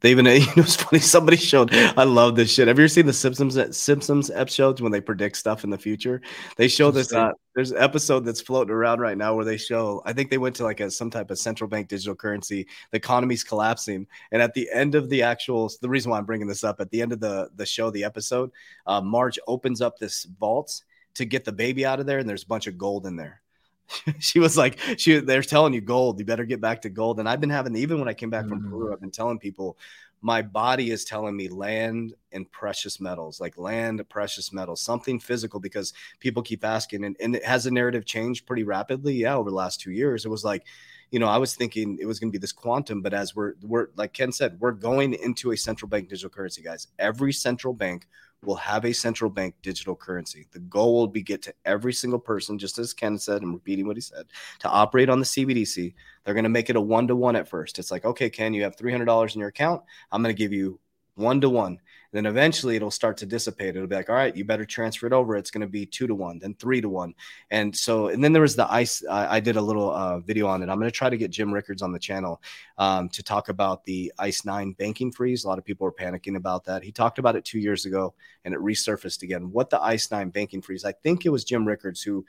[0.01, 0.99] They even it was funny.
[0.99, 1.73] Somebody showed.
[1.73, 2.67] I love this shit.
[2.67, 6.21] Have you ever seen the Simpsons Simpsons episodes when they predict stuff in the future?
[6.57, 7.13] They show this.
[7.13, 10.01] Uh, there's an episode that's floating around right now where they show.
[10.05, 12.67] I think they went to like a some type of central bank digital currency.
[12.91, 16.47] The economy's collapsing, and at the end of the actual, the reason why I'm bringing
[16.47, 18.51] this up, at the end of the the show, the episode,
[18.85, 20.83] uh, Marge opens up this vault
[21.15, 23.41] to get the baby out of there, and there's a bunch of gold in there.
[24.19, 27.19] she was like, she they're telling you gold, you better get back to gold.
[27.19, 28.61] And I've been having even when I came back mm-hmm.
[28.61, 29.77] from Peru, I've been telling people
[30.21, 35.59] my body is telling me land and precious metals, like land, precious metals, something physical,
[35.59, 37.05] because people keep asking.
[37.05, 39.13] And, and it has a narrative changed pretty rapidly.
[39.13, 40.25] Yeah, over the last two years.
[40.25, 40.63] It was like,
[41.11, 43.53] you know, I was thinking it was going to be this quantum, but as we're
[43.61, 46.87] we're like Ken said, we're going into a central bank digital currency, guys.
[46.97, 48.07] Every central bank
[48.45, 50.47] will have a central bank digital currency.
[50.51, 53.87] The goal will be get to every single person, just as Ken said, I'm repeating
[53.87, 54.25] what he said,
[54.59, 55.93] to operate on the CBDC.
[56.23, 57.79] They're going to make it a one to one at first.
[57.79, 59.81] It's like, okay, Ken, you have $300 in your account.
[60.11, 60.79] I'm going to give you
[61.15, 61.79] one to one.
[62.11, 63.75] Then eventually it'll start to dissipate.
[63.75, 65.35] It'll be like, all right, you better transfer it over.
[65.35, 67.13] It's going to be two to one, then three to one.
[67.51, 69.03] And so, and then there was the ice.
[69.09, 70.69] I, I did a little uh, video on it.
[70.69, 72.41] I'm going to try to get Jim Rickards on the channel
[72.77, 75.43] um, to talk about the ICE 9 banking freeze.
[75.43, 76.83] A lot of people are panicking about that.
[76.83, 78.13] He talked about it two years ago
[78.45, 79.51] and it resurfaced again.
[79.51, 82.25] What the ICE 9 banking freeze, I think it was Jim Rickards who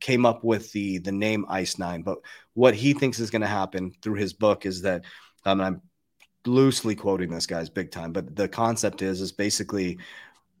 [0.00, 2.02] came up with the the name Ice Nine.
[2.02, 2.18] But
[2.54, 5.04] what he thinks is going to happen through his book is that
[5.44, 5.82] um, I'm
[6.46, 9.98] loosely quoting this guy's big time, but the concept is is basically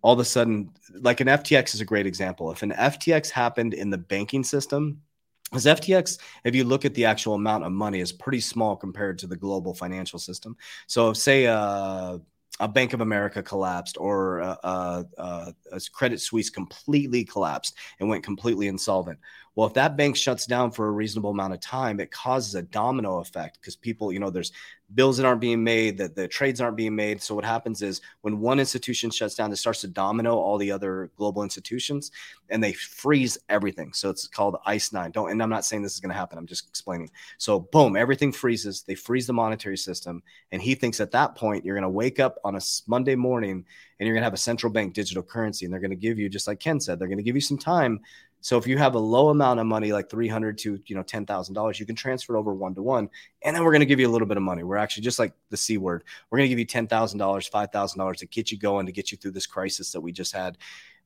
[0.02, 2.50] all of a sudden like an FTX is a great example.
[2.52, 5.02] If an FTX happened in the banking system,
[5.50, 9.18] because FTX, if you look at the actual amount of money, is pretty small compared
[9.20, 10.56] to the global financial system.
[10.86, 12.18] So, say uh,
[12.60, 18.24] a Bank of America collapsed or a, a, a, Credit Suisse completely collapsed and went
[18.24, 19.18] completely insolvent.
[19.58, 22.62] Well, if that bank shuts down for a reasonable amount of time, it causes a
[22.62, 24.52] domino effect because people, you know, there's
[24.94, 27.20] bills that aren't being made, that the trades aren't being made.
[27.20, 30.70] So what happens is when one institution shuts down, it starts to domino all the
[30.70, 32.12] other global institutions
[32.50, 33.92] and they freeze everything.
[33.92, 35.10] So it's called ICE 9.
[35.10, 36.38] Don't and I'm not saying this is going to happen.
[36.38, 37.10] I'm just explaining.
[37.36, 38.82] So boom, everything freezes.
[38.82, 40.22] They freeze the monetary system.
[40.52, 43.64] And he thinks at that point you're going to wake up on a Monday morning
[43.98, 46.18] and you're going to have a central bank digital currency and they're going to give
[46.18, 48.00] you just like Ken said, they're going to give you some time
[48.40, 51.02] so if you have a low amount of money, like three hundred to you know
[51.02, 53.08] ten thousand dollars, you can transfer it over one to one,
[53.42, 54.62] and then we're going to give you a little bit of money.
[54.62, 56.04] We're actually just like the c word.
[56.30, 58.86] We're going to give you ten thousand dollars, five thousand dollars to get you going,
[58.86, 60.58] to get you through this crisis that we just had.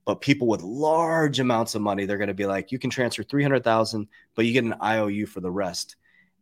[0.05, 3.23] But people with large amounts of money, they're going to be like, you can transfer
[3.23, 5.97] three hundred thousand, but you get an IOU for the rest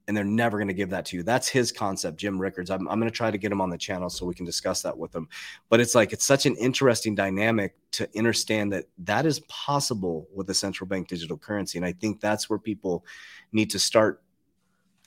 [0.09, 1.23] and they're never going to give that to you.
[1.23, 2.71] That's his concept, Jim Rickards.
[2.71, 4.83] I'm, I'm going to try to get him on the channel so we can discuss
[4.83, 5.29] that with him.
[5.69, 10.51] But it's like, it's such an interesting dynamic to understand that that is possible with
[10.51, 11.79] a central bank digital currency.
[11.79, 13.05] And I think that's where people
[13.53, 14.23] need to start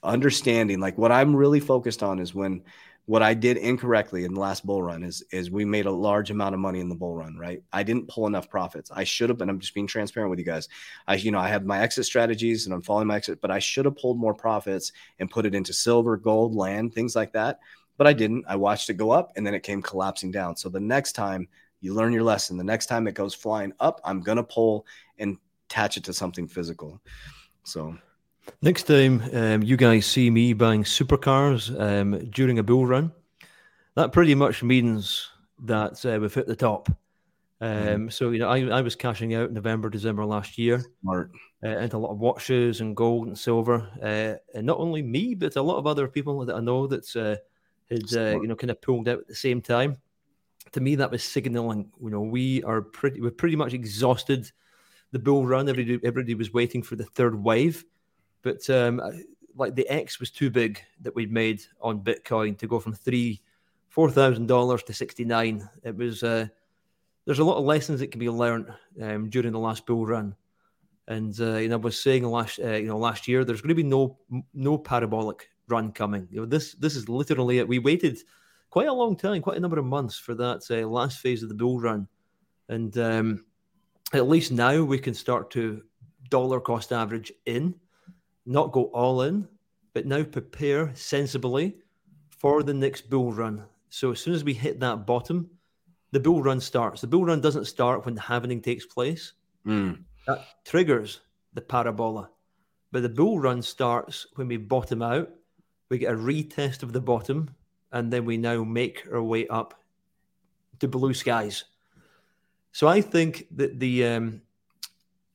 [0.03, 0.79] understanding.
[0.79, 2.61] Like, what I'm really focused on is when
[3.05, 6.31] what I did incorrectly in the last bull run is is we made a large
[6.31, 7.61] amount of money in the bull run, right?
[7.73, 8.91] I didn't pull enough profits.
[8.93, 10.69] I should have, and I'm just being transparent with you guys.
[11.07, 13.59] I, you know, I have my exit strategies and I'm following my exit, but I
[13.59, 17.59] should have pulled more profits and put it into silver, gold, land, things like that.
[17.97, 18.45] But I didn't.
[18.47, 20.55] I watched it go up and then it came collapsing down.
[20.55, 21.47] So the next time
[21.81, 24.85] you learn your lesson, the next time it goes flying up, I'm gonna pull
[25.19, 25.37] and
[25.69, 27.01] attach it to something physical.
[27.63, 27.97] So
[28.61, 33.11] Next time um, you guys see me buying supercars um, during a bull run,
[33.95, 35.29] that pretty much means
[35.63, 36.89] that uh, we've hit the top.
[37.61, 37.95] Mm-hmm.
[37.95, 41.31] Um, so you know, I, I was cashing out November, December last year, Smart.
[41.63, 45.33] Uh, into a lot of watches and gold and silver, uh, and not only me,
[45.33, 47.37] but a lot of other people that I know that uh,
[47.89, 49.95] had uh, you know kind of pulled out at the same time.
[50.73, 51.89] To me, that was signaling.
[52.01, 54.51] You know, we are pretty, we're pretty much exhausted
[55.11, 55.69] the bull run.
[55.69, 57.85] Everybody, everybody was waiting for the third wave.
[58.43, 59.01] But um,
[59.55, 63.41] like the X was too big that we'd made on Bitcoin to go from three,
[63.89, 65.67] four thousand dollars to sixty nine.
[65.83, 66.47] It was uh,
[67.25, 68.67] there's a lot of lessons that can be learned
[69.01, 70.35] um, during the last bull run,
[71.07, 73.69] and uh, you know I was saying last uh, you know last year there's going
[73.69, 74.17] to be no
[74.53, 76.27] no parabolic run coming.
[76.29, 77.67] You know this this is literally it.
[77.67, 78.19] We waited
[78.69, 81.49] quite a long time, quite a number of months for that uh, last phase of
[81.49, 82.07] the bull run,
[82.69, 83.45] and um,
[84.13, 85.83] at least now we can start to
[86.29, 87.75] dollar cost average in
[88.45, 89.47] not go all in,
[89.93, 91.77] but now prepare sensibly
[92.29, 93.63] for the next bull run.
[93.89, 95.49] So as soon as we hit that bottom,
[96.11, 97.01] the bull run starts.
[97.01, 99.33] The bull run doesn't start when the halvening takes place.
[99.65, 100.03] Mm.
[100.27, 101.21] That triggers
[101.53, 102.29] the parabola.
[102.91, 105.29] But the bull run starts when we bottom out.
[105.89, 107.49] We get a retest of the bottom,
[107.91, 109.79] and then we now make our way up
[110.79, 111.65] to blue skies.
[112.71, 114.41] So I think that the um,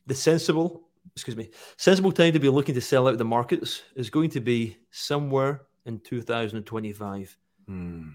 [0.06, 0.87] the sensible
[1.18, 4.40] excuse me, sensible time to be looking to sell out the markets is going to
[4.40, 7.36] be somewhere in 2025.
[7.66, 8.08] Hmm.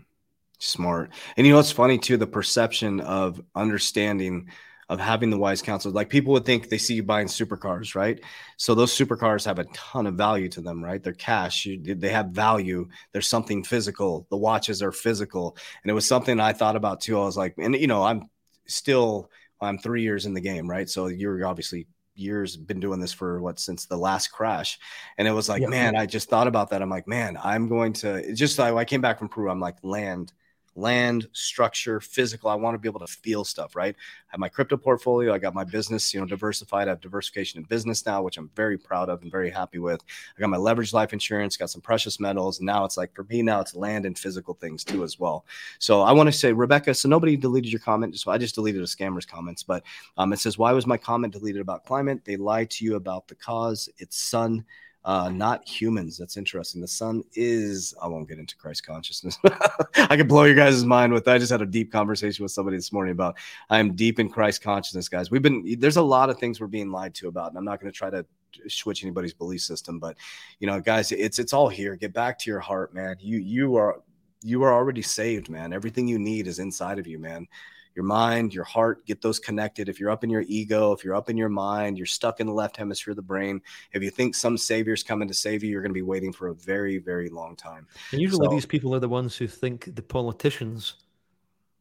[0.59, 1.11] Smart.
[1.35, 2.15] And you know it's funny too?
[2.15, 4.47] The perception of understanding
[4.89, 5.91] of having the wise counsel.
[5.91, 8.19] Like people would think they see you buying supercars, right?
[8.57, 11.01] So those supercars have a ton of value to them, right?
[11.01, 11.65] They're cash.
[11.65, 12.87] You, they have value.
[13.11, 14.27] There's something physical.
[14.29, 15.57] The watches are physical.
[15.83, 17.19] And it was something I thought about too.
[17.19, 18.29] I was like, and you know, I'm
[18.67, 19.29] still
[19.61, 20.89] I'm three years in the game, right?
[20.89, 24.79] So you're obviously years been doing this for what since the last crash
[25.17, 25.67] and it was like yeah.
[25.67, 28.85] man i just thought about that i'm like man i'm going to just like i
[28.85, 30.31] came back from peru i'm like land
[30.75, 33.95] land structure physical i want to be able to feel stuff right?
[33.95, 37.59] I have my crypto portfolio i got my business you know diversified i have diversification
[37.59, 40.01] in business now which i'm very proud of and very happy with.
[40.35, 43.23] I got my leveraged life insurance got some precious metals and now it's like for
[43.25, 45.45] me now it's land and physical things too as well.
[45.79, 48.81] So i want to say rebecca so nobody deleted your comment so i just deleted
[48.81, 49.83] a scammer's comments but
[50.17, 52.23] um, it says why was my comment deleted about climate?
[52.25, 53.89] They lied to you about the cause.
[53.97, 54.65] It's sun
[55.05, 56.17] uh, not humans.
[56.17, 56.79] That's interesting.
[56.79, 59.37] The sun is, I won't get into Christ consciousness.
[59.95, 61.35] I could blow your guys' mind with that.
[61.35, 63.37] I just had a deep conversation with somebody this morning about
[63.69, 65.29] I am deep in Christ consciousness, guys.
[65.29, 67.81] We've been, there's a lot of things we're being lied to about, and I'm not
[67.81, 68.25] going to try to
[68.67, 70.15] switch anybody's belief system, but
[70.59, 71.95] you know, guys, it's, it's all here.
[71.95, 73.17] Get back to your heart, man.
[73.19, 74.01] You, you are,
[74.41, 75.73] you are already saved, man.
[75.73, 77.47] Everything you need is inside of you, man
[77.95, 79.89] your mind, your heart, get those connected.
[79.89, 82.47] If you're up in your ego, if you're up in your mind, you're stuck in
[82.47, 83.61] the left hemisphere of the brain.
[83.93, 86.47] If you think some savior's coming to save you, you're going to be waiting for
[86.47, 87.87] a very, very long time.
[88.11, 90.95] And usually so, these people are the ones who think the politicians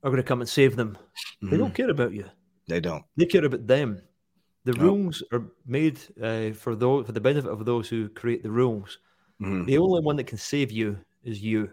[0.02, 0.96] are going to come and save them.
[0.96, 1.50] Mm-hmm.
[1.50, 1.74] They don't mm-hmm.
[1.74, 2.26] care about you.
[2.68, 3.04] They don't.
[3.16, 4.02] They care about them.
[4.64, 8.50] The rules are made uh, for those for the benefit of those who create the
[8.50, 8.98] rules.
[9.40, 9.64] Mm-hmm.
[9.64, 11.70] The only one that can save you is you.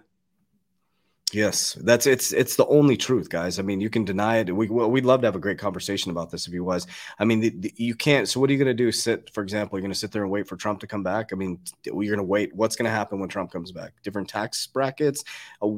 [1.34, 3.60] Yes, that's it's it's the only truth, guys.
[3.60, 4.56] I mean, you can deny it.
[4.56, 6.88] We we'd love to have a great conversation about this if he was.
[7.20, 8.28] I mean, the, the, you can't.
[8.28, 8.92] So, what are you going to do?
[8.92, 11.30] Sit, for example, you're going to sit there and wait for Trump to come back.
[11.32, 12.56] I mean, you're going to wait.
[12.56, 13.94] What's going to happen when Trump comes back?
[14.04, 15.24] Different tax brackets.
[15.62, 15.76] Uh,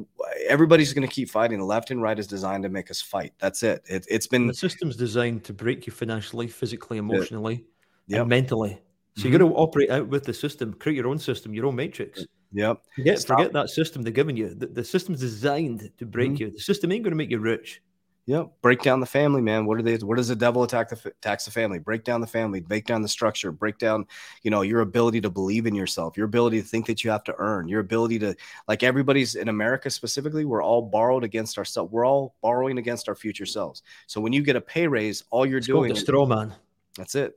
[0.48, 1.58] everybody's going to keep fighting.
[1.58, 3.32] The left and right is designed to make us fight.
[3.38, 3.82] That's it.
[3.88, 7.64] it has been the system's designed to break you financially, physically, emotionally,
[8.06, 8.20] yep.
[8.20, 8.80] and mentally.
[9.16, 9.32] So mm-hmm.
[9.32, 12.24] you got to operate out with the system, create your own system, your own matrix.
[12.52, 12.82] Yep.
[12.94, 14.54] Forget, forget that system they're giving you.
[14.54, 16.42] The, the system's designed to break mm-hmm.
[16.42, 16.50] you.
[16.50, 17.82] The system ain't going to make you rich.
[18.26, 18.52] Yep.
[18.62, 19.66] Break down the family, man.
[19.66, 19.96] What are they?
[19.96, 21.80] What does the devil attack the tax the family?
[21.80, 22.60] Break down the family.
[22.60, 23.50] Break down the structure.
[23.50, 24.06] Break down,
[24.42, 26.16] you know, your ability to believe in yourself.
[26.16, 27.66] Your ability to think that you have to earn.
[27.66, 28.36] Your ability to,
[28.68, 31.90] like everybody's in America specifically, we're all borrowed against ourselves.
[31.90, 33.82] We're all borrowing against our future selves.
[34.06, 36.54] So when you get a pay raise, all you're it's doing is straw man.
[36.96, 37.36] That's it.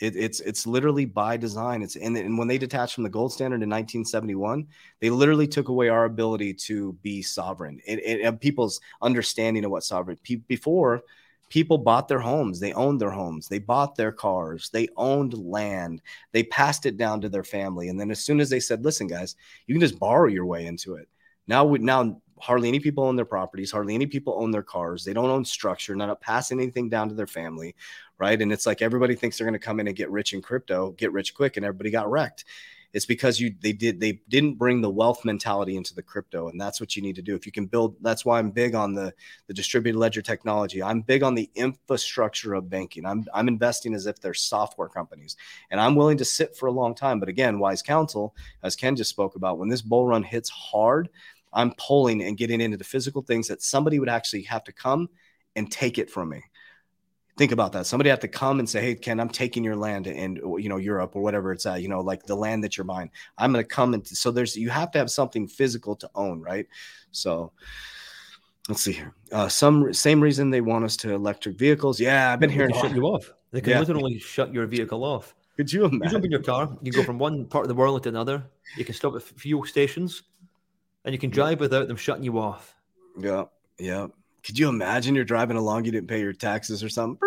[0.00, 1.82] It, it's it's literally by design.
[1.82, 4.66] It's and, and when they detached from the gold standard in 1971,
[5.00, 9.84] they literally took away our ability to be sovereign and, and people's understanding of what
[9.84, 10.18] sovereign.
[10.48, 11.02] before,
[11.48, 16.02] people bought their homes, they owned their homes, they bought their cars, they owned land,
[16.32, 19.06] they passed it down to their family, and then as soon as they said, "Listen,
[19.06, 21.08] guys, you can just borrow your way into it,"
[21.46, 25.04] now we now hardly any people own their properties hardly any people own their cars
[25.04, 27.74] they don't own structure not passing anything down to their family
[28.18, 28.40] right?
[28.40, 30.92] And it's like everybody thinks they're going to come in and get rich in crypto
[30.92, 32.44] get rich quick and everybody got wrecked.
[32.92, 36.60] It's because you they did they didn't bring the wealth mentality into the crypto and
[36.60, 37.34] that's what you need to do.
[37.34, 39.12] If you can build that's why i'm big on the
[39.48, 40.80] the distributed ledger technology.
[40.80, 43.04] I'm big on the infrastructure of banking.
[43.04, 45.36] I'm i'm investing as if they're software companies
[45.72, 47.18] and i'm willing to sit for a long time.
[47.18, 51.08] But again wise counsel as ken just spoke about when this bull run hits hard
[51.54, 55.08] I'm pulling and getting into the physical things that somebody would actually have to come
[55.56, 56.42] and take it from me.
[57.36, 57.86] Think about that.
[57.86, 60.76] Somebody have to come and say, "Hey, Ken, I'm taking your land in you know
[60.76, 61.82] Europe or whatever it's at.
[61.82, 63.10] You know, like the land that you're buying.
[63.38, 66.40] I'm going to come and so there's you have to have something physical to own,
[66.40, 66.66] right?
[67.10, 67.52] So."
[68.66, 69.12] Let's see here.
[69.30, 72.00] Uh, some same reason they want us to electric vehicles.
[72.00, 72.72] Yeah, I've been hearing.
[72.72, 73.30] Shut you off.
[73.50, 73.80] They can yeah.
[73.80, 75.34] literally shut your vehicle off.
[75.56, 76.02] Could you imagine?
[76.02, 76.76] You jump in your car.
[76.80, 78.42] You go from one part of the world to another.
[78.78, 80.22] You can stop at fuel stations
[81.04, 82.74] and you can drive without them shutting you off.
[83.18, 83.44] Yeah,
[83.78, 84.08] yeah.
[84.44, 87.18] Could you imagine you're driving along, you didn't pay your taxes or something,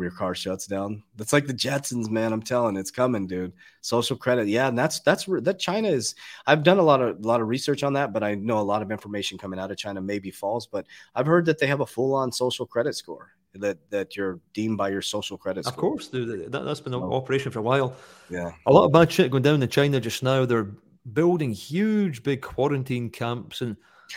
[0.00, 1.02] your car shuts down.
[1.16, 2.32] That's like the Jetsons, man.
[2.32, 3.52] I'm telling, it's coming, dude.
[3.80, 6.14] Social credit, yeah, and that's that's that China is.
[6.46, 8.62] I've done a lot of a lot of research on that, but I know a
[8.62, 10.66] lot of information coming out of China maybe false.
[10.66, 14.40] But I've heard that they have a full on social credit score that that you're
[14.52, 15.72] deemed by your social credit score.
[15.72, 16.52] Of course, dude.
[16.52, 17.12] That, has been an oh.
[17.12, 17.94] operation for a while.
[18.28, 20.44] Yeah, a lot of bad shit going down in China just now.
[20.44, 20.68] They're
[21.12, 23.76] building huge big quarantine camps and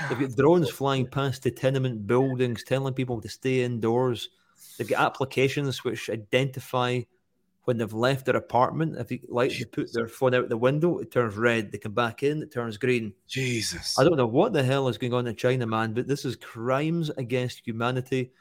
[0.10, 4.30] they've got drones flying past the tenement buildings telling people to stay indoors.
[4.78, 7.02] They've got applications which identify
[7.66, 8.98] when they've left their apartment.
[8.98, 11.72] If they like to put their phone out the window, it turns red.
[11.72, 13.14] They come back in, it turns green.
[13.28, 13.98] Jesus.
[13.98, 16.36] I don't know what the hell is going on in China, man, but this is
[16.36, 18.32] crimes against humanity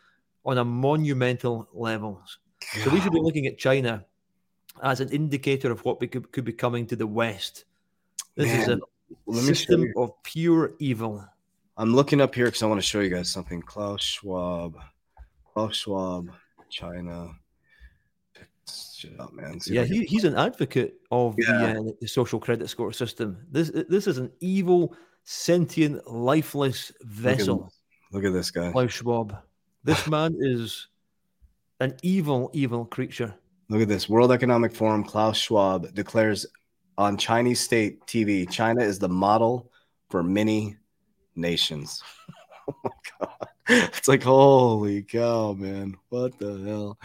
[0.45, 2.39] on a monumental levels.
[2.75, 2.85] God.
[2.85, 4.05] So we should be looking at China
[4.83, 7.65] as an indicator of what we could, could be coming to the West
[8.37, 8.81] this Man, is a
[9.27, 11.25] let system of pure evil.
[11.77, 13.63] I'm looking up here because I want to show you guys something.
[13.63, 14.77] Klaus Schwab,
[15.53, 16.31] Klaus Schwab,
[16.71, 17.31] China.
[18.69, 19.61] Shit up, man.
[19.61, 21.75] See yeah, he, he's an advocate of yeah.
[21.75, 23.45] the, uh, the social credit score system.
[23.51, 27.73] This this is an evil, sentient, lifeless vessel.
[28.13, 29.37] Look at, look at this guy, Klaus Schwab.
[29.83, 30.89] This man is
[31.81, 33.35] an evil, evil creature.
[33.69, 34.09] Look at this.
[34.09, 36.47] World Economic Forum, Klaus Schwab declares
[36.99, 39.71] on Chinese state TV, China is the model
[40.11, 40.77] for many
[41.35, 42.03] nations.
[42.69, 43.49] oh my god.
[43.69, 45.97] It's like holy cow, man.
[46.09, 46.99] What the hell?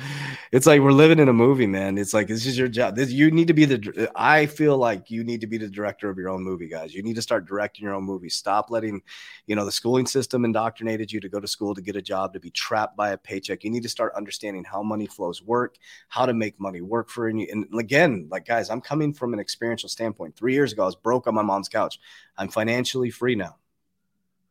[0.52, 2.00] It's like we're living in a movie, man.
[2.00, 2.96] It's like this is your job.
[2.96, 5.68] This you need to be the uh, I feel like you need to be the
[5.68, 6.96] director of your own movie, guys.
[6.96, 8.30] You need to start directing your own movie.
[8.30, 9.04] Stop letting,
[9.46, 12.34] you know, the schooling system indoctrinated you to go to school to get a job,
[12.34, 13.64] to be trapped by a paycheck.
[13.64, 15.76] You need to start understanding how money flows work,
[16.08, 17.48] how to make money work for you.
[17.52, 20.36] And again, like guys, I'm coming from an experiential standpoint.
[20.36, 22.00] 3 years ago I was broke on my mom's couch.
[22.36, 23.58] I'm financially free now.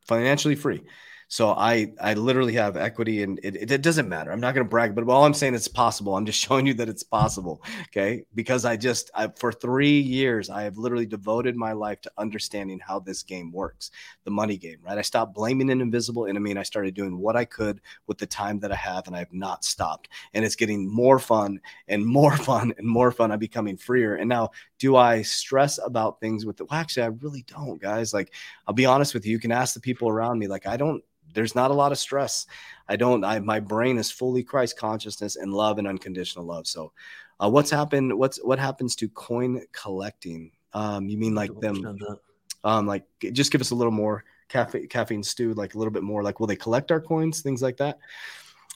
[0.05, 0.83] Financially free.
[1.29, 4.31] So I I literally have equity and it, it, it doesn't matter.
[4.31, 6.15] I'm not going to brag, but all I'm saying it's possible.
[6.15, 7.61] I'm just showing you that it's possible.
[7.89, 8.23] Okay.
[8.33, 12.79] Because I just, I, for three years, I have literally devoted my life to understanding
[12.79, 13.91] how this game works,
[14.23, 14.97] the money game, right?
[14.97, 18.25] I stopped blaming an invisible enemy and I started doing what I could with the
[18.25, 20.07] time that I have and I have not stopped.
[20.33, 21.59] And it's getting more fun
[21.89, 23.31] and more fun and more fun.
[23.31, 24.15] I'm becoming freer.
[24.15, 26.69] And now, do I stress about things with it?
[26.69, 28.13] Well, actually, I really don't, guys.
[28.13, 28.33] Like,
[28.67, 29.31] I'll be honest with you.
[29.31, 30.47] You can ask the people around me.
[30.47, 31.03] Like, I don't
[31.37, 32.47] there's not a lot of stress.
[32.89, 33.23] I don't.
[33.23, 36.65] I my brain is fully Christ consciousness and love and unconditional love.
[36.65, 36.93] So,
[37.39, 38.17] uh, what's happened?
[38.17, 40.51] What's what happens to coin collecting?
[40.73, 41.95] Um, you mean like them?
[42.63, 46.01] Um, like just give us a little more caffeine caffeine stew like a little bit
[46.01, 46.23] more.
[46.23, 47.41] Like, will they collect our coins?
[47.41, 47.99] Things like that.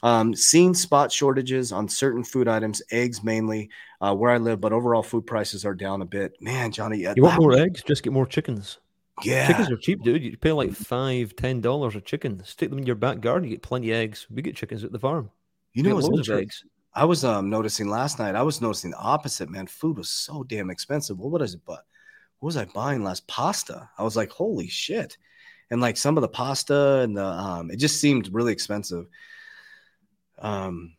[0.03, 4.71] Um, seen spot shortages on certain food items, eggs mainly, uh, where I live, but
[4.71, 6.39] overall food prices are down a bit.
[6.39, 7.81] Man, Johnny, you want more eggs?
[7.81, 8.77] Just get more chickens.
[9.25, 10.23] Yeah, chickens are cheap, dude.
[10.23, 12.43] You pay like five, ten dollars a chicken.
[12.43, 13.49] Stick them in your back garden.
[13.49, 14.27] You get plenty of eggs.
[14.29, 15.31] We get chickens at the farm.
[15.73, 16.63] You know, loads of eggs.
[16.93, 18.35] I was um, noticing last night.
[18.35, 19.49] I was noticing the opposite.
[19.49, 21.17] Man, food was so damn expensive.
[21.17, 21.61] What was it?
[21.65, 21.85] But
[22.39, 23.27] what was I buying last?
[23.27, 23.89] Pasta.
[23.97, 25.17] I was like, holy shit!
[25.69, 29.05] And like some of the pasta and the um, it just seemed really expensive.
[30.39, 30.95] Um,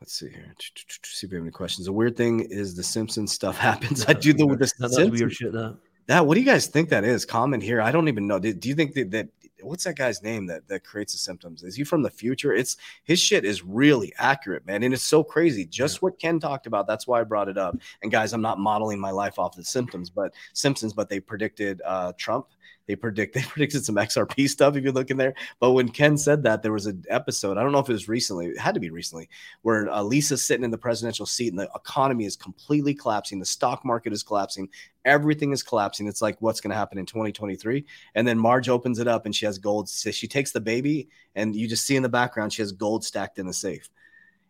[0.00, 0.54] let's see here.
[1.02, 1.86] See if we have any questions.
[1.86, 4.04] The weird thing is the Simpsons stuff happens.
[4.06, 5.52] I do the, the that's weird shit.
[5.52, 5.76] That.
[6.06, 7.24] That what do you guys think that is?
[7.24, 7.80] Comment here.
[7.80, 8.38] I don't even know.
[8.38, 9.28] Do, do you think that, that
[9.62, 11.64] what's that guy's name that that creates the Simpsons?
[11.64, 12.52] Is he from the future?
[12.52, 15.66] It's his shit is really accurate, man, and it's so crazy.
[15.66, 16.86] Just what Ken talked about.
[16.86, 17.76] That's why I brought it up.
[18.02, 20.92] And guys, I'm not modeling my life off the symptoms, but Simpsons.
[20.92, 22.46] But they predicted uh, Trump
[22.86, 25.34] they predict they predicted some XRP stuff if you look in there.
[25.60, 27.58] But when Ken said that, there was an episode.
[27.58, 28.46] I don't know if it was recently.
[28.46, 29.28] It had to be recently,
[29.62, 33.38] where uh, Lisa's sitting in the presidential seat and the economy is completely collapsing.
[33.38, 34.68] The stock market is collapsing.
[35.06, 36.06] Everything is collapsing.
[36.06, 37.86] It's like what's going to happen in 2023.
[38.14, 39.88] And then Marge opens it up and she has gold.
[39.88, 43.04] So she takes the baby and you just see in the background she has gold
[43.04, 43.88] stacked in the safe.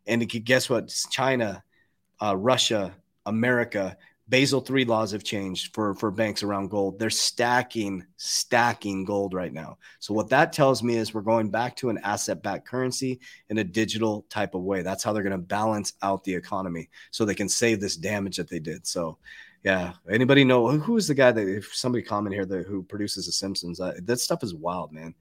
[0.07, 0.93] And guess what?
[1.11, 1.63] China,
[2.21, 2.95] uh, Russia,
[3.27, 3.97] America,
[4.29, 6.99] Basel three laws have changed for for banks around gold.
[6.99, 9.79] They're stacking stacking gold right now.
[10.01, 13.59] So what that tells me is we're going back to an asset backed currency in
[13.59, 14.83] a digital type of way.
[14.83, 18.37] That's how they're going to balance out the economy so they can save this damage
[18.39, 18.85] that they did.
[18.85, 19.19] So
[19.67, 23.27] yeah, anybody know who is the guy that if somebody comment here that who produces
[23.27, 23.81] the Simpsons?
[23.81, 25.13] Uh, that stuff is wild, man.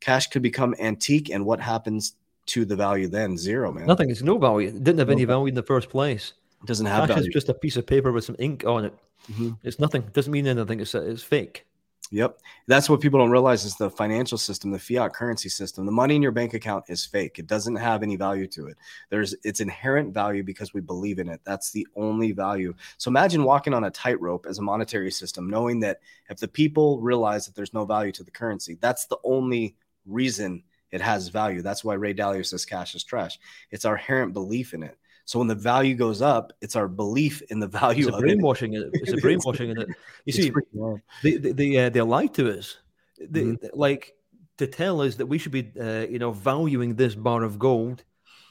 [0.00, 3.38] Cash could become antique, and what happens to the value then?
[3.38, 3.86] Zero, man.
[3.86, 4.10] Nothing.
[4.10, 4.70] It's no value.
[4.70, 6.32] It didn't have any value in the first place.
[6.60, 8.94] It doesn't have Cash is just a piece of paper with some ink on it.
[9.30, 9.50] Mm-hmm.
[9.62, 10.02] It's nothing.
[10.02, 10.80] It doesn't mean anything.
[10.80, 11.64] It's it's fake.
[12.12, 12.40] Yep.
[12.66, 15.86] That's what people don't realize is the financial system, the fiat currency system.
[15.86, 17.38] The money in your bank account is fake.
[17.38, 18.76] It doesn't have any value to it.
[19.08, 21.40] There's its inherent value because we believe in it.
[21.44, 22.74] That's the only value.
[22.98, 27.00] So imagine walking on a tightrope as a monetary system, knowing that if the people
[27.00, 31.62] realize that there's no value to the currency, that's the only reason it has value.
[31.62, 33.38] That's why Ray Dalio says cash is trash.
[33.70, 34.98] It's our inherent belief in it.
[35.24, 38.74] So when the value goes up, it's our belief in the value it's a brainwashing.
[38.74, 38.90] It.
[38.92, 39.88] It's a brainwashing in it.
[40.24, 40.52] You see,
[41.22, 42.78] they they they, uh, they lied to us.
[43.18, 43.66] They, mm-hmm.
[43.78, 44.14] like
[44.58, 48.04] to tell us that we should be, uh, you know, valuing this bar of gold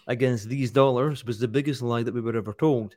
[0.07, 2.95] against these dollars was the biggest lie that we were ever told.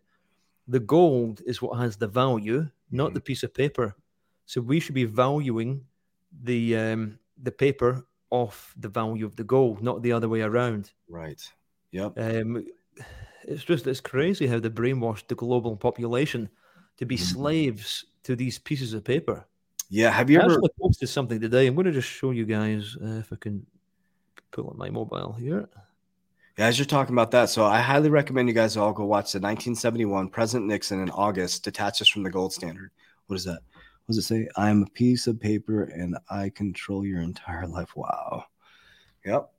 [0.69, 3.15] The gold is what has the value, not mm-hmm.
[3.15, 3.95] the piece of paper.
[4.47, 5.85] So we should be valuing
[6.43, 10.93] the um, the paper off the value of the gold, not the other way around.
[11.09, 11.41] Right.
[11.93, 12.19] Yep.
[12.19, 12.67] Um,
[13.47, 16.49] it's just it's crazy how they brainwashed the global population
[16.99, 17.25] to be mm-hmm.
[17.25, 19.45] slaves to these pieces of paper.
[19.91, 21.67] Yeah, have you I ever posted something today?
[21.67, 23.67] I'm going to just show you guys uh, if I can
[24.51, 25.69] pull up my mobile here.
[26.57, 29.33] Yeah, as you're talking about that, so I highly recommend you guys all go watch
[29.33, 32.91] the 1971 President Nixon in August detaches from the gold standard.
[33.27, 33.61] What is that?
[34.07, 34.49] What does it say?
[34.57, 37.97] I'm a piece of paper and I control your entire life.
[37.97, 38.45] Wow.
[39.25, 39.54] Yep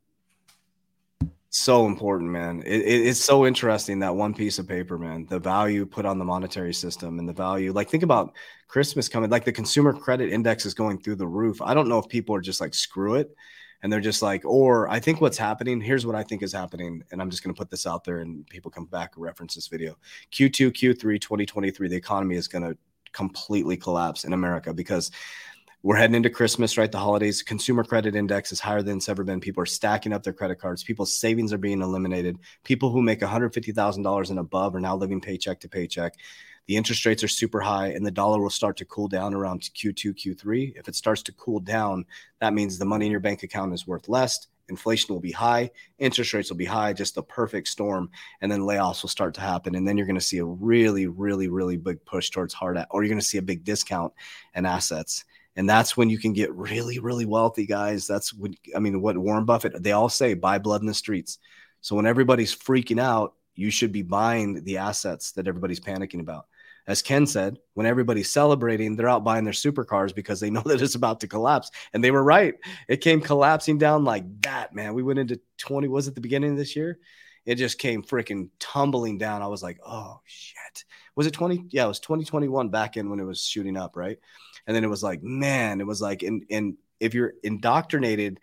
[1.58, 2.64] so important, man.
[2.66, 5.26] It, it, it's so interesting that one piece of paper, man.
[5.30, 7.72] The value put on the monetary system and the value.
[7.72, 8.34] Like, think about
[8.68, 9.30] Christmas coming.
[9.30, 11.62] Like, the consumer credit index is going through the roof.
[11.62, 13.36] I don't know if people are just like screw it,
[13.82, 15.80] and they're just like, or I think what's happening.
[15.80, 18.20] Here's what I think is happening, and I'm just going to put this out there,
[18.20, 19.98] and people come back and reference this video.
[20.32, 22.78] Q2, Q3, 2023, the economy is going to
[23.14, 25.10] completely collapse in America because
[25.86, 26.92] we're heading into Christmas, right?
[26.92, 29.40] The holidays, consumer credit index is higher than it's ever been.
[29.40, 30.84] People are stacking up their credit cards.
[30.84, 32.40] People's savings are being eliminated.
[32.64, 36.16] People who make $150,000 and above are now living paycheck to paycheck.
[36.66, 39.62] The interest rates are super high, and the dollar will start to cool down around
[39.62, 40.74] Q2, Q3.
[40.76, 42.06] If it starts to cool down,
[42.42, 44.48] that means the money in your bank account is worth less.
[44.70, 45.70] Inflation will be high,
[46.00, 48.10] interest rates will be high, just the perfect storm.
[48.42, 49.76] And then layoffs will start to happen.
[49.76, 53.04] And then you're going to see a really, really, really big push towards hard, or
[53.04, 54.14] you're going to see a big discount
[54.56, 55.24] in assets
[55.56, 58.08] and that's when you can get really really wealthy guys.
[58.08, 61.40] That's when i mean what warren buffett they all say buy blood in the streets.
[61.82, 66.46] So when everybody's freaking out you should be buying the assets that everybody's panicking about.
[66.88, 70.82] As ken said when everybody's celebrating they're out buying their supercars because they know that
[70.82, 71.72] it's about to collapse.
[71.94, 72.56] And they were right.
[72.88, 74.94] It came collapsing down like that man.
[74.94, 77.00] We went into 20 was it the beginning of this year?
[77.46, 79.42] It just came freaking tumbling down.
[79.42, 80.84] I was like oh shit.
[81.16, 84.20] Was it 20 yeah it was 2021 back in when it was shooting up right
[84.68, 88.40] and then it was like, man, it was like, and and if you're indoctrinated,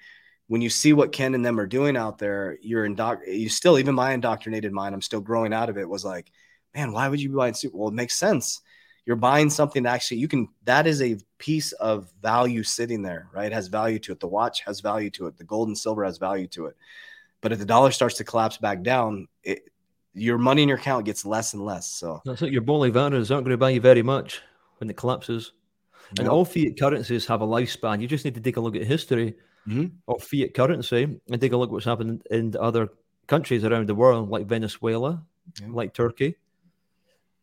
[0.46, 3.20] when you see what Ken and them are doing out there, you're indoc.
[3.26, 5.88] You still, even my indoctrinated mind, I'm still growing out of it.
[5.88, 6.30] Was like,
[6.74, 7.76] man, why would you be buying super?
[7.76, 8.60] Well, it makes sense.
[9.04, 10.48] You're buying something that actually you can.
[10.64, 13.46] That is a piece of value sitting there, right?
[13.46, 14.20] It has value to it.
[14.20, 15.36] The watch has value to it.
[15.36, 16.76] The gold and silver has value to it.
[17.40, 19.64] But if the dollar starts to collapse back down, it,
[20.14, 21.88] your money in your account gets less and less.
[21.88, 22.52] So that's it.
[22.52, 24.42] Your bolívares aren't going to buy you very much
[24.78, 25.52] when it collapses.
[26.18, 28.00] And all fiat currencies have a lifespan.
[28.00, 29.34] You just need to take a look at history
[29.66, 29.86] mm-hmm.
[30.08, 32.90] of fiat currency and take a look at what's happened in other
[33.26, 35.22] countries around the world, like Venezuela,
[35.60, 35.68] yeah.
[35.70, 36.36] like Turkey.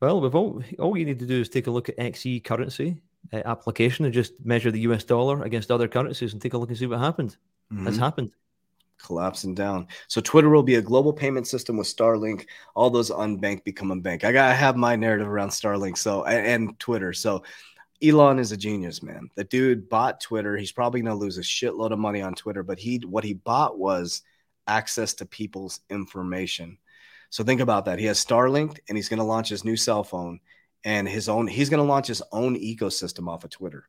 [0.01, 3.01] Well, we've all all you need to do is take a look at XE currency
[3.33, 6.69] uh, application and just measure the US dollar against other currencies and take a look
[6.69, 7.37] and see what happened.
[7.71, 7.85] Mm-hmm.
[7.85, 8.31] Has happened.
[9.01, 9.87] Collapsing down.
[10.07, 12.47] So Twitter will be a global payment system with Starlink.
[12.75, 14.23] All those unbanked become a bank.
[14.23, 15.97] I gotta have my narrative around Starlink.
[15.97, 17.13] So and, and Twitter.
[17.13, 17.43] So
[18.01, 19.29] Elon is a genius, man.
[19.35, 20.55] The dude bought Twitter.
[20.55, 23.33] He's probably going to lose a shitload of money on Twitter, but he what he
[23.33, 24.21] bought was
[24.67, 26.77] access to people's information.
[27.29, 27.99] So think about that.
[27.99, 30.39] He has Starlink and he's going to launch his new cell phone
[30.83, 33.87] and his own he's going to launch his own ecosystem off of Twitter.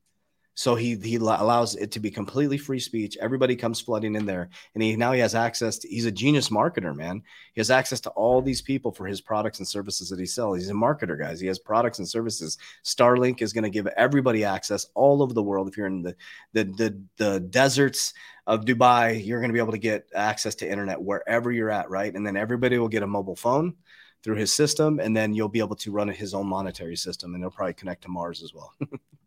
[0.54, 3.16] So he he allows it to be completely free speech.
[3.20, 5.88] Everybody comes flooding in there, and he now he has access to.
[5.88, 7.22] He's a genius marketer, man.
[7.54, 10.58] He has access to all these people for his products and services that he sells.
[10.58, 11.40] He's a marketer, guys.
[11.40, 12.58] He has products and services.
[12.84, 15.68] Starlink is going to give everybody access all over the world.
[15.68, 16.16] If you're in the
[16.52, 18.12] the the, the deserts
[18.46, 21.88] of Dubai, you're going to be able to get access to internet wherever you're at,
[21.88, 22.14] right?
[22.14, 23.76] And then everybody will get a mobile phone
[24.22, 27.42] through his system, and then you'll be able to run his own monetary system, and
[27.42, 28.74] he'll probably connect to Mars as well.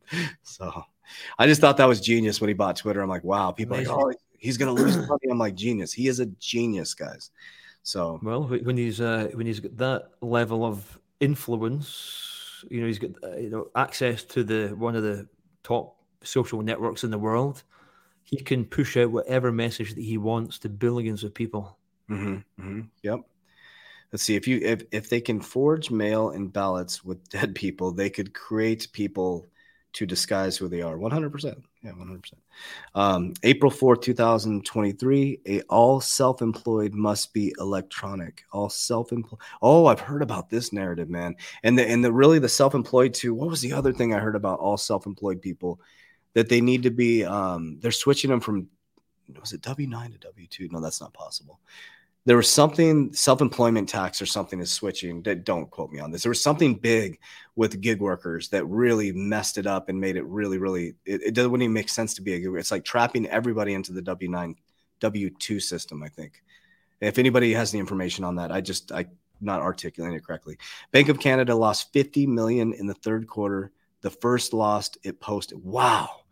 [0.44, 0.86] so
[1.38, 3.02] I just thought that was genius when he bought Twitter.
[3.02, 5.28] I'm like, wow, people like, oh, he's gonna lose money.
[5.30, 5.94] I'm like, genius.
[5.94, 7.32] He is a genius, guys.
[7.84, 13.00] So well, when he's uh, when he's got that level of influence, you know, he's
[13.00, 15.28] got uh, you know access to the one of the
[15.64, 17.64] top social networks in the world.
[18.24, 21.78] He can push out whatever message that he wants to billions of people.
[22.10, 23.20] Mm-hmm, mm-hmm, yep.
[24.12, 27.92] Let's see if you if if they can forge mail and ballots with dead people,
[27.92, 29.50] they could create people
[29.94, 30.98] to disguise who they are.
[30.98, 31.64] 100%.
[31.84, 32.34] Yeah, 100%.
[32.96, 38.44] Um, April 4th, 2023, a all self-employed must be electronic.
[38.52, 39.40] All self-employed.
[39.62, 41.36] Oh, I've heard about this narrative, man.
[41.64, 43.34] And the and the really the self-employed too.
[43.34, 45.80] What was the other thing I heard about all self-employed people
[46.34, 48.68] that they need to be um they're switching them from
[49.40, 50.72] was it W9 to W2?
[50.72, 51.60] No, that's not possible
[52.26, 56.24] there was something self-employment tax or something is switching that don't quote me on this.
[56.24, 57.20] There was something big
[57.56, 61.34] with gig workers that really messed it up and made it really really it, it
[61.34, 64.56] doesn't even make sense to be a gig it's like trapping everybody into the w9
[65.02, 66.42] w2 system i think.
[67.02, 69.06] If anybody has the information on that i just i
[69.42, 70.58] not articulating it correctly.
[70.92, 73.72] Bank of canada lost 50 million in the third quarter.
[74.02, 76.23] The first lost it posted wow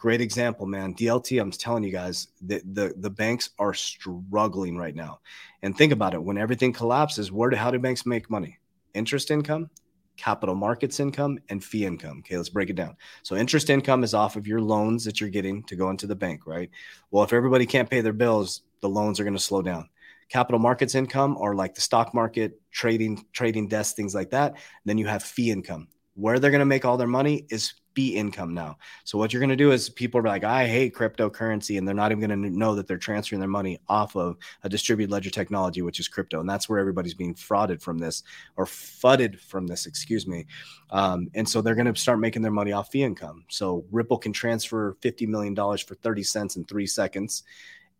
[0.00, 0.94] great example, man.
[0.94, 5.20] DLT, I'm telling you guys, the, the, the banks are struggling right now.
[5.62, 8.58] And think about it when everything collapses, where do, how do banks make money?
[8.94, 9.68] Interest income,
[10.16, 12.20] capital markets income, and fee income.
[12.20, 12.96] Okay, let's break it down.
[13.22, 16.16] So, interest income is off of your loans that you're getting to go into the
[16.16, 16.70] bank, right?
[17.10, 19.90] Well, if everybody can't pay their bills, the loans are going to slow down.
[20.30, 24.54] Capital markets income are like the stock market, trading, trading desks, things like that.
[24.86, 25.88] Then you have fee income.
[26.14, 27.74] Where they're going to make all their money is
[28.08, 28.78] income now.
[29.04, 31.94] So what you're going to do is people are like, I hate cryptocurrency, and they're
[31.94, 35.30] not even going to know that they're transferring their money off of a distributed ledger
[35.30, 38.22] technology, which is crypto, and that's where everybody's being frauded from this
[38.56, 40.46] or fudded from this, excuse me.
[40.90, 43.44] Um, and so they're going to start making their money off fee income.
[43.48, 47.44] So Ripple can transfer fifty million dollars for thirty cents in three seconds,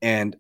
[0.03, 0.37] and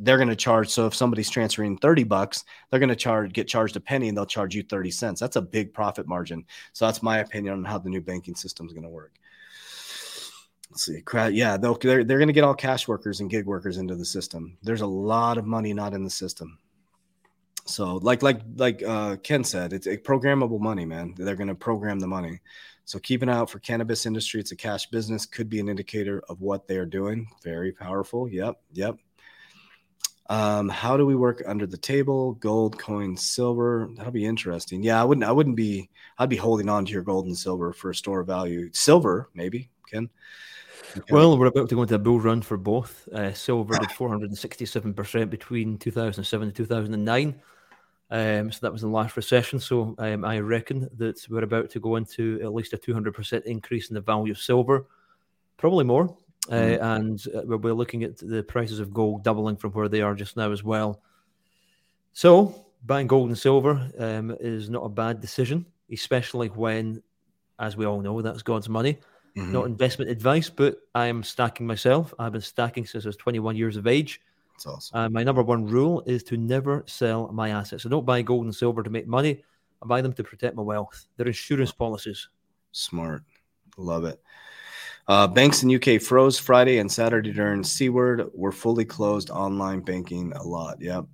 [0.00, 0.68] they're going to charge.
[0.68, 4.16] So if somebody's transferring 30 bucks, they're going to charge, get charged a penny and
[4.16, 5.20] they'll charge you 30 cents.
[5.20, 6.44] That's a big profit margin.
[6.72, 9.12] So that's my opinion on how the new banking system is going to work.
[10.70, 11.02] Let's see.
[11.32, 14.04] Yeah, they'll, they're, they're going to get all cash workers and gig workers into the
[14.04, 14.58] system.
[14.62, 16.58] There's a lot of money not in the system.
[17.66, 21.14] So like, like, like uh, Ken said, it's programmable money, man.
[21.16, 22.40] They're going to program the money.
[22.84, 24.40] So keep an eye out for cannabis industry.
[24.40, 27.26] It's a cash business, could be an indicator of what they are doing.
[27.42, 28.28] Very powerful.
[28.28, 28.60] Yep.
[28.72, 28.98] Yep.
[30.28, 32.32] Um, how do we work under the table?
[32.34, 33.88] Gold, coin, silver.
[33.96, 34.82] That'll be interesting.
[34.82, 35.24] Yeah, I wouldn't.
[35.24, 35.88] I wouldn't be.
[36.18, 38.70] I'd be holding on to your gold and silver for store of value.
[38.72, 39.70] Silver, maybe.
[39.88, 40.10] Ken.
[40.96, 41.14] Okay.
[41.14, 43.06] Well, we're about to go into a bull run for both.
[43.08, 47.40] Uh, silver did 467% between 2007 and 2009.
[48.08, 49.58] Um, so that was the last recession.
[49.58, 53.90] So um, I reckon that we're about to go into at least a 200% increase
[53.90, 54.86] in the value of silver,
[55.56, 56.16] probably more.
[56.48, 56.96] Uh, mm.
[56.96, 60.36] and uh, we're looking at the prices of gold doubling from where they are just
[60.36, 61.02] now as well.
[62.12, 67.02] So buying gold and silver um, is not a bad decision, especially when,
[67.58, 68.98] as we all know, that's God's money.
[69.36, 69.52] Mm-hmm.
[69.52, 72.14] Not investment advice, but I am stacking myself.
[72.18, 74.20] I've been stacking since I was 21 years of age.
[74.54, 74.98] That's awesome.
[74.98, 77.84] Uh, my number one rule is to never sell my assets.
[77.84, 79.42] I don't buy gold and silver to make money.
[79.82, 81.06] I buy them to protect my wealth.
[81.16, 82.28] They're insurance policies.
[82.72, 83.24] Smart.
[83.76, 84.22] Love it.
[85.08, 88.28] Uh, banks in UK froze Friday and Saturday during Seaward.
[88.34, 90.80] We're fully closed online banking a lot.
[90.80, 91.04] Yep.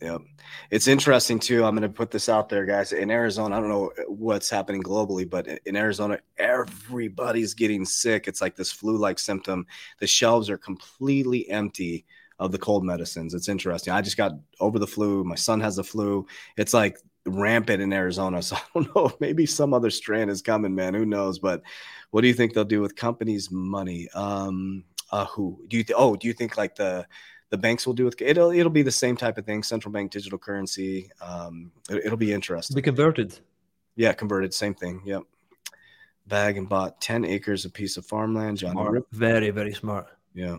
[0.00, 0.22] Yep.
[0.70, 1.64] It's interesting too.
[1.64, 2.92] I'm going to put this out there, guys.
[2.92, 8.26] In Arizona, I don't know what's happening globally, but in Arizona, everybody's getting sick.
[8.26, 9.66] It's like this flu like symptom.
[9.98, 12.04] The shelves are completely empty
[12.38, 13.34] of the cold medicines.
[13.34, 13.92] It's interesting.
[13.92, 15.22] I just got over the flu.
[15.22, 16.26] My son has the flu.
[16.56, 18.42] It's like rampant in Arizona.
[18.42, 19.12] So I don't know.
[19.20, 20.94] Maybe some other strand is coming, man.
[20.94, 21.38] Who knows?
[21.38, 21.62] But
[22.12, 24.08] what do you think they'll do with companies' money?
[24.14, 25.84] Um, uh, who do you?
[25.84, 27.06] Th- oh, do you think like the
[27.52, 30.10] the banks will do with it'll it'll be the same type of thing central bank
[30.10, 32.74] digital currency um it, will be interesting.
[32.74, 33.38] Be converted.
[33.94, 35.22] Yeah converted same thing yep.
[36.26, 40.06] Bag and bought 10 acres a piece of farmland john very very smart.
[40.34, 40.56] Yeah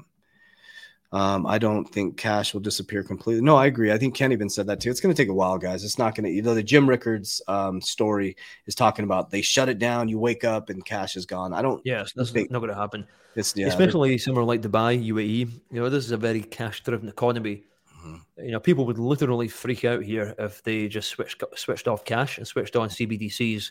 [1.14, 3.44] um, I don't think cash will disappear completely.
[3.44, 3.92] No, I agree.
[3.92, 4.90] I think Ken even said that too.
[4.90, 5.84] It's going to take a while, guys.
[5.84, 8.36] It's not going to, you know, the Jim Rickards um, story
[8.66, 11.54] is talking about they shut it down, you wake up and cash is gone.
[11.54, 11.80] I don't.
[11.86, 13.06] Yes, that's think, not going to happen.
[13.36, 15.52] It's, yeah, Especially somewhere like Dubai, UAE.
[15.72, 17.64] You know, this is a very cash driven economy.
[18.04, 18.46] Mm-hmm.
[18.46, 22.40] You know, people would literally freak out here if they just switched switched off cash
[22.40, 23.70] and switched on CBDCs.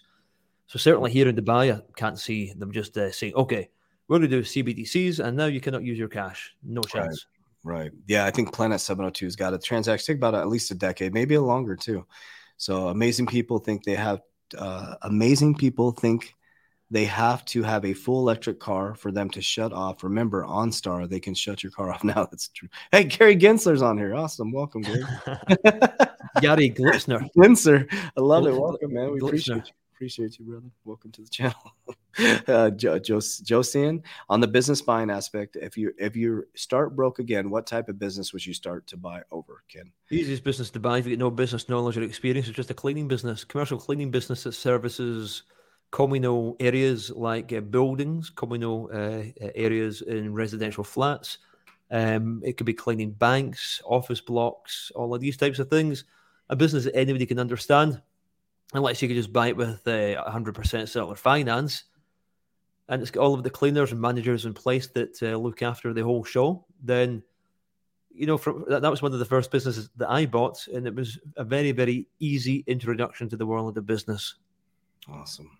[0.68, 3.68] So certainly here in Dubai, I can't see them just uh, saying, "Okay,
[4.12, 7.26] we're going to do CBDCs, and now you cannot use your cash." No chance.
[7.64, 7.80] Right.
[7.84, 7.92] right.
[8.06, 11.34] Yeah, I think Planet 702's got a transaction take about at least a decade, maybe
[11.36, 12.06] a longer too.
[12.58, 14.20] So amazing people think they have.
[14.56, 16.34] Uh, amazing people think
[16.90, 20.04] they have to have a full electric car for them to shut off.
[20.04, 22.26] Remember, OnStar, they can shut your car off now.
[22.30, 22.68] That's true.
[22.92, 24.14] Hey, Gary Gensler's on here.
[24.14, 24.52] Awesome.
[24.52, 25.04] Welcome, Gary.
[26.42, 27.26] Gary Glitzner.
[27.36, 27.90] Gensler.
[27.90, 28.52] I love it.
[28.52, 29.10] Welcome, man.
[29.10, 29.26] We Glitzner.
[29.28, 29.81] appreciate you.
[30.02, 30.66] Appreciate you, brother.
[30.84, 31.76] Welcome to the channel.
[32.48, 37.50] uh, jo- Josian, on the business buying aspect, if you if you start broke again,
[37.50, 39.92] what type of business would you start to buy over, Ken?
[40.10, 42.74] Easiest business to buy if you get no business knowledge or experience is just a
[42.74, 45.44] cleaning business, commercial cleaning business that services
[45.92, 48.96] communal areas like uh, buildings, communal uh,
[49.40, 51.38] uh, areas in residential flats.
[51.92, 56.06] Um, it could be cleaning banks, office blocks, all of these types of things.
[56.48, 58.02] A business that anybody can understand,
[58.72, 61.84] unless you could just buy it with uh, 100% seller finance.
[62.88, 65.92] And it's got all of the cleaners and managers in place that uh, look after
[65.92, 66.64] the whole show.
[66.82, 67.22] Then,
[68.12, 70.86] you know, from, that, that was one of the first businesses that I bought, and
[70.86, 74.34] it was a very, very easy introduction to the world of the business.
[75.08, 75.58] Awesome.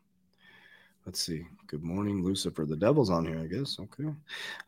[1.06, 1.44] Let's see.
[1.66, 2.64] Good morning, Lucifer.
[2.64, 3.78] The devil's on here, I guess.
[3.80, 4.10] Okay.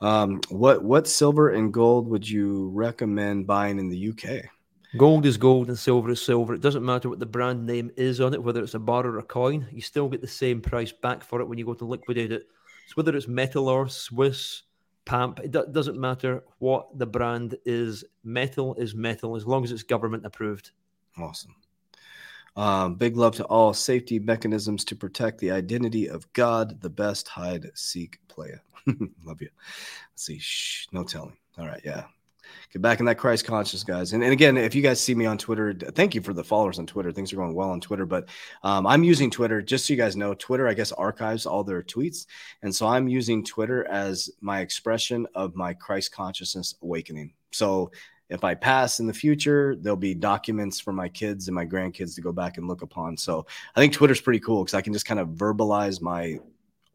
[0.01, 4.51] Um, what what silver and gold would you recommend buying in the UK?
[4.97, 6.55] Gold is gold and silver is silver.
[6.55, 9.19] It doesn't matter what the brand name is on it, whether it's a bar or
[9.19, 9.67] a coin.
[9.73, 12.47] You still get the same price back for it when you go to liquidate it.
[12.87, 14.63] So whether it's Metalor Swiss,
[15.05, 18.05] PAMP, it do- doesn't matter what the brand is.
[18.23, 20.71] Metal is metal as long as it's government approved.
[21.19, 21.57] Awesome.
[22.57, 27.27] Um, big love to all safety mechanisms to protect the identity of God, the best
[27.27, 28.63] hide, seek, player.
[29.25, 29.49] love you.
[30.13, 30.39] Let's see.
[30.39, 31.37] Shh, no telling.
[31.59, 31.83] All right.
[31.85, 32.05] Yeah.
[32.73, 34.13] Get back in that Christ conscious, guys.
[34.13, 36.79] And, and again, if you guys see me on Twitter, thank you for the followers
[36.79, 37.13] on Twitter.
[37.13, 38.29] Things are going well on Twitter, but
[38.63, 40.35] um, I'm using Twitter just so you guys know.
[40.35, 42.27] Twitter, I guess, archives all their tweets,
[42.63, 47.33] and so I'm using Twitter as my expression of my Christ consciousness awakening.
[47.53, 47.91] So
[48.31, 52.15] if I pass in the future, there'll be documents for my kids and my grandkids
[52.15, 53.17] to go back and look upon.
[53.17, 53.47] So
[53.77, 56.39] I think Twitter's pretty cool because I can just kind of verbalize my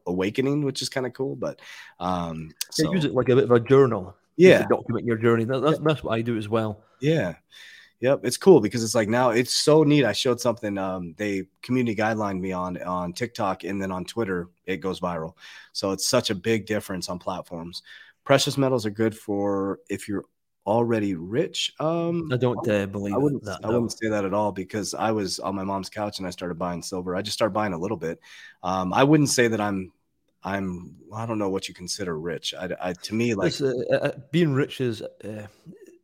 [0.06, 1.36] awakening, which is kind of cool.
[1.36, 1.60] But
[1.98, 4.14] um, so, use it like a bit of a journal.
[4.40, 5.44] Yeah, document your journey.
[5.44, 6.84] That, that's, that's what I do as well.
[7.00, 7.34] Yeah.
[8.00, 10.06] Yep, it's cool because it's like now it's so neat.
[10.06, 14.48] I showed something um, they community guidelined me on on TikTok and then on Twitter
[14.64, 15.34] it goes viral.
[15.72, 17.82] So it's such a big difference on platforms.
[18.24, 20.24] Precious metals are good for if you're
[20.66, 21.74] already rich.
[21.78, 23.44] Um, I don't uh, believe I wouldn't.
[23.44, 26.26] That, I wouldn't say that at all because I was on my mom's couch and
[26.26, 27.14] I started buying silver.
[27.14, 28.18] I just started buying a little bit.
[28.62, 29.92] Um, I wouldn't say that I'm.
[30.42, 30.96] I'm.
[31.14, 32.54] I don't know what you consider rich.
[32.58, 35.46] I, I to me like uh, uh, being rich is uh,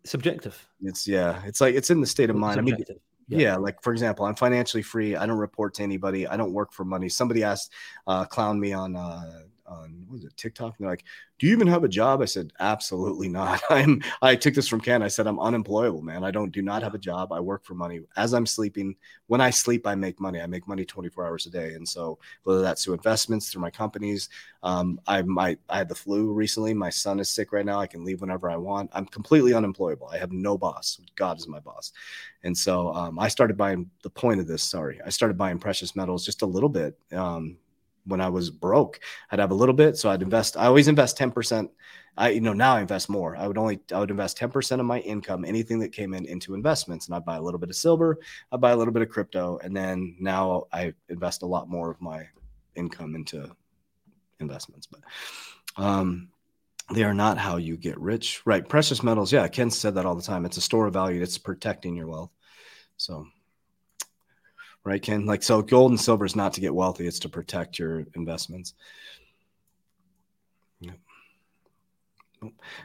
[0.05, 0.67] subjective.
[0.83, 1.43] It's yeah.
[1.45, 2.57] It's like it's in the state of mind.
[2.57, 2.87] Subjective.
[2.89, 3.01] I mean.
[3.29, 3.39] Yeah.
[3.39, 3.57] yeah.
[3.57, 5.17] like for example, I'm financially free.
[5.17, 6.27] I don't report to anybody.
[6.27, 7.09] I don't work for money.
[7.09, 7.73] Somebody asked,
[8.07, 10.75] uh, clown me on uh, on what was it TikTok?
[10.77, 11.05] And they're like,
[11.39, 13.63] "Do you even have a job?" I said, "Absolutely not.
[13.71, 15.03] I'm." I took this from Ken.
[15.03, 16.25] I said, "I'm unemployable, man.
[16.25, 17.33] I don't do not have a job.
[17.33, 18.01] I work for money.
[18.17, 18.97] As I'm sleeping,
[19.27, 20.41] when I sleep, I make money.
[20.41, 21.75] I make money 24 hours a day.
[21.75, 24.29] And so whether that's through investments, through my companies,
[24.63, 25.59] um, I might.
[25.69, 26.75] I had the flu recently.
[26.75, 27.81] My son is sick right now.
[27.81, 28.91] I can leave whenever I want.
[28.93, 30.09] I'm completely unemployable.
[30.09, 31.01] I have no boss.
[31.17, 31.93] God is my boss.
[32.43, 33.91] And so um, I started buying.
[34.03, 36.97] The point of this, sorry, I started buying precious metals just a little bit.
[37.13, 37.57] Um,
[38.07, 39.01] when I was broke.
[39.31, 40.57] I'd have a little bit, so I'd invest.
[40.57, 41.71] I always invest ten percent.
[42.17, 43.37] I you know now I invest more.
[43.37, 46.25] I would only I would invest ten percent of my income, anything that came in,
[46.27, 48.19] into investments, and I'd buy a little bit of silver.
[48.53, 51.91] I'd buy a little bit of crypto, and then now I invest a lot more
[51.91, 52.27] of my
[52.75, 53.55] income into
[54.41, 54.87] investments.
[54.87, 55.01] But
[55.77, 56.29] um,
[56.93, 58.67] they are not how you get rich, right?
[58.67, 59.49] Precious metals, yeah.
[59.49, 60.45] Ken said that all the time.
[60.45, 61.23] It's a store of value.
[61.23, 62.31] It's protecting your wealth.
[62.97, 63.27] So,
[64.87, 65.27] right, Ken?
[65.27, 67.07] Like so, gold and silver is not to get wealthy.
[67.07, 68.75] It's to protect your investments.
[70.81, 70.97] Yep.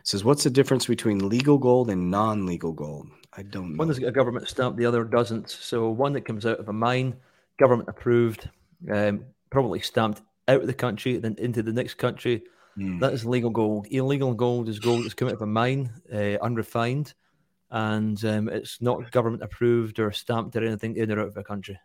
[0.04, 3.08] says, what's the difference between legal gold and non-legal gold?
[3.34, 3.78] I don't know.
[3.78, 5.50] One has got a government stamp, the other doesn't.
[5.50, 7.16] So one that comes out of a mine,
[7.60, 8.50] government approved,
[8.92, 12.44] um, probably stamped out of the country, then into the next country.
[12.78, 13.00] Mm.
[13.00, 13.88] That is legal gold.
[13.92, 17.14] Illegal gold is gold that's come out of a mine, uh, unrefined,
[17.70, 21.44] and um, it's not government approved or stamped or anything in or out of a
[21.44, 21.80] country.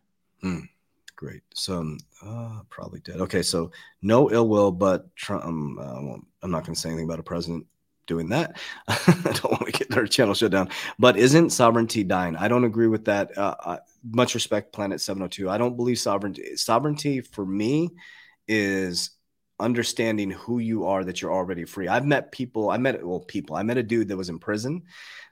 [0.47, 0.69] Mm.
[1.17, 1.43] Great.
[1.55, 3.21] So um, uh, probably dead.
[3.23, 3.71] Okay, so
[4.03, 7.23] no ill will, but Trump, um, uh, I'm not going to say anything about a
[7.23, 7.67] president
[8.07, 8.59] doing that.
[8.89, 10.69] I don't want to get their channel shut down.
[10.99, 12.37] But isn't sovereignty dying?
[12.37, 13.37] I don't agree with that.
[13.37, 15.49] Uh, uh much respect, Planet 702.
[15.49, 16.55] I don't believe sovereignty.
[16.57, 17.91] Sovereignty for me
[18.47, 19.11] is
[19.59, 21.89] understanding who you are that you're already free.
[21.89, 23.57] I've met people, I met well people.
[23.57, 24.83] I met a dude that was in prison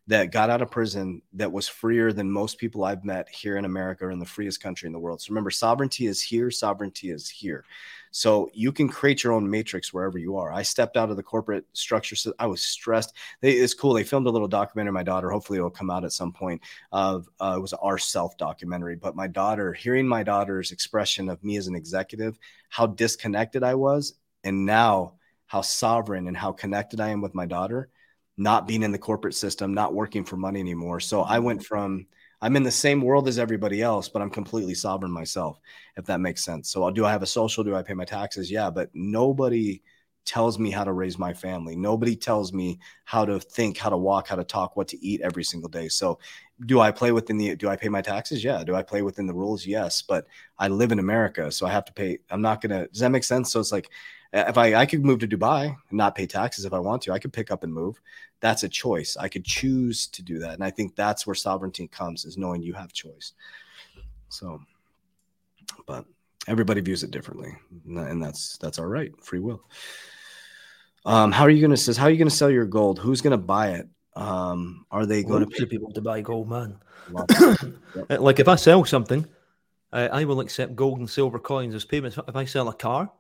[0.06, 3.64] that got out of prison that was freer than most people I've met here in
[3.64, 5.22] America or in the freest country in the world.
[5.22, 7.64] So remember sovereignty is here, sovereignty is here.
[8.10, 10.52] So you can create your own matrix wherever you are.
[10.52, 12.14] I stepped out of the corporate structure.
[12.14, 13.12] So I was stressed.
[13.40, 13.94] They, it's cool.
[13.94, 14.92] They filmed a little documentary.
[14.92, 16.62] My daughter, hopefully, it will come out at some point.
[16.92, 18.94] Of uh, it was our self documentary.
[18.94, 22.38] But my daughter, hearing my daughter's expression of me as an executive,
[22.68, 25.14] how disconnected I was, and now
[25.46, 27.88] how sovereign and how connected I am with my daughter,
[28.36, 31.00] not being in the corporate system, not working for money anymore.
[31.00, 31.44] So I mm-hmm.
[31.44, 32.06] went from
[32.44, 35.58] I'm in the same world as everybody else, but I'm completely sovereign myself,
[35.96, 36.70] if that makes sense.
[36.70, 37.64] So, uh, do I have a social?
[37.64, 38.50] Do I pay my taxes?
[38.50, 39.82] Yeah, but nobody
[40.26, 41.74] tells me how to raise my family.
[41.74, 45.22] Nobody tells me how to think, how to walk, how to talk, what to eat
[45.22, 45.88] every single day.
[45.88, 46.18] So,
[46.66, 48.44] do I play within the do I pay my taxes?
[48.44, 48.62] Yeah.
[48.62, 49.64] Do I play within the rules?
[49.64, 50.02] Yes.
[50.02, 50.26] But
[50.58, 52.18] I live in America, so I have to pay.
[52.28, 52.88] I'm not gonna.
[52.88, 53.52] Does that make sense?
[53.52, 53.88] So it's like
[54.34, 57.12] if I I could move to Dubai and not pay taxes if I want to,
[57.12, 58.00] I could pick up and move
[58.44, 59.16] that's a choice.
[59.16, 60.52] I could choose to do that.
[60.52, 63.32] And I think that's where sovereignty comes is knowing you have choice.
[64.28, 64.60] So,
[65.86, 66.04] but
[66.46, 67.56] everybody views it differently.
[67.86, 69.12] And that's, that's all right.
[69.24, 69.62] Free will.
[71.06, 72.98] Um, how are you going to says, how are you going to sell your gold?
[72.98, 73.88] Who's going to buy it?
[74.14, 76.78] Um, are they going to pay people to buy gold, man?
[78.10, 79.26] like if I sell something,
[79.90, 82.18] uh, I will accept gold and silver coins as payments.
[82.28, 83.10] If I sell a car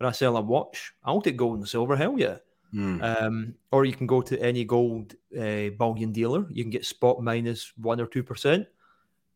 [0.00, 1.94] or I sell a watch, I'll take gold and silver.
[1.94, 2.38] Hell yeah.
[2.74, 3.22] Mm.
[3.22, 6.46] Um, or you can go to any gold uh, bullion dealer.
[6.50, 8.66] You can get spot minus one or two percent,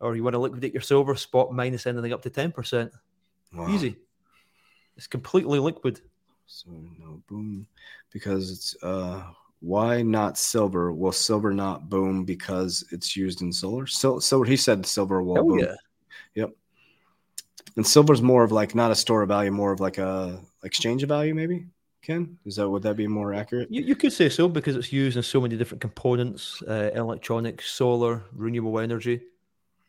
[0.00, 2.92] or you want to liquidate your silver, spot minus anything up to ten percent.
[3.52, 3.68] Wow.
[3.68, 3.96] Easy.
[4.96, 6.00] It's completely liquid.
[6.46, 7.66] So no boom,
[8.12, 9.24] because it's uh,
[9.60, 10.92] why not silver?
[10.92, 13.86] Will silver not boom because it's used in solar?
[13.86, 14.44] So, silver.
[14.44, 15.58] He said silver will Hell boom.
[15.58, 15.74] Yeah.
[16.34, 16.50] Yep.
[17.76, 21.02] And silver's more of like not a store of value, more of like a exchange
[21.02, 21.66] of value, maybe.
[22.02, 22.38] Ken?
[22.44, 23.70] Is that would that be more accurate?
[23.70, 27.70] You, you could say so because it's used in so many different components: uh, electronics,
[27.70, 29.22] solar, renewable energy.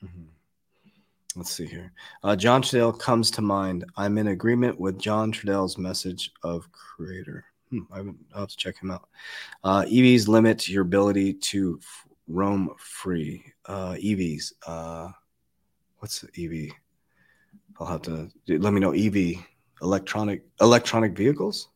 [0.03, 0.23] Mm-hmm.
[1.36, 1.91] Let's see here.
[2.23, 3.84] Uh, John Trudell comes to mind.
[3.97, 7.43] I'm in agreement with John Trudell's message of creator.
[7.69, 9.09] Hmm, I will have to check him out.
[9.61, 13.43] Uh, EVs limit your ability to f- roam free.
[13.65, 14.53] Uh, EVs.
[14.65, 15.09] Uh,
[15.99, 16.73] what's the EV?
[17.80, 18.91] I'll have to let me know.
[18.91, 19.43] EV
[19.82, 21.69] electronic electronic vehicles.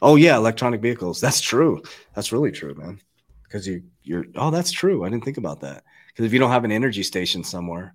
[0.00, 1.20] Oh yeah, electronic vehicles.
[1.20, 1.82] That's true.
[2.14, 3.00] That's really true, man.
[3.44, 5.04] Because you you're oh, that's true.
[5.04, 5.84] I didn't think about that.
[6.08, 7.94] Because if you don't have an energy station somewhere,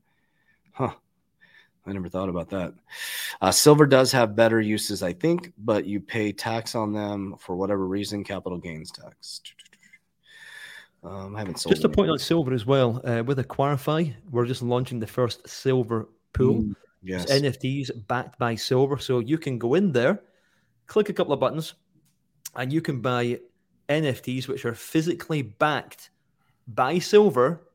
[0.71, 0.93] huh?
[1.85, 2.73] I never thought about that.
[3.39, 7.55] Uh, silver does have better uses, I think, but you pay tax on them for
[7.55, 9.41] whatever reason, capital gains tax.
[11.01, 11.71] Um, I haven't sold.
[11.71, 13.01] Just to point out silver as well.
[13.05, 16.63] Uh, with Acquirify, we're just launching the first silver pool.
[16.63, 16.75] Mm,
[17.07, 17.25] yes.
[17.29, 20.21] It's NFTs backed by silver, so you can go in there,
[20.85, 21.73] click a couple of buttons,
[22.55, 23.39] and you can buy
[23.89, 26.09] NFTs which are physically backed
[26.67, 27.67] by silver.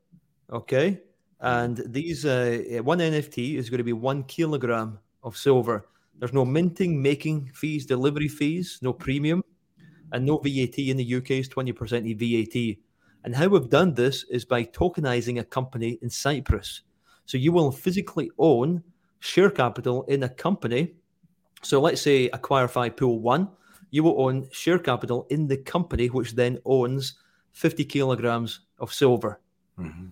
[0.52, 1.00] Okay.
[1.40, 5.88] And these uh, one NFT is going to be one kilogram of silver.
[6.18, 9.42] There's no minting, making fees, delivery fees, no premium,
[10.12, 12.76] and no VAT in the UK is 20% VAT.
[13.24, 16.82] And how we've done this is by tokenizing a company in Cyprus.
[17.24, 18.82] So you will physically own
[19.22, 20.94] share capital in a company.
[21.62, 23.48] So let's say Acquirify Pool One
[23.92, 27.14] you will own share capital in the company, which then owns
[27.52, 29.38] 50 kilograms of silver
[29.78, 30.06] mm-hmm.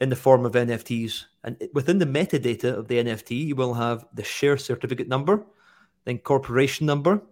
[0.00, 1.24] in the form of NFTs.
[1.44, 5.46] And within the metadata of the NFT, you will have the share certificate number,
[6.04, 7.22] then corporation number,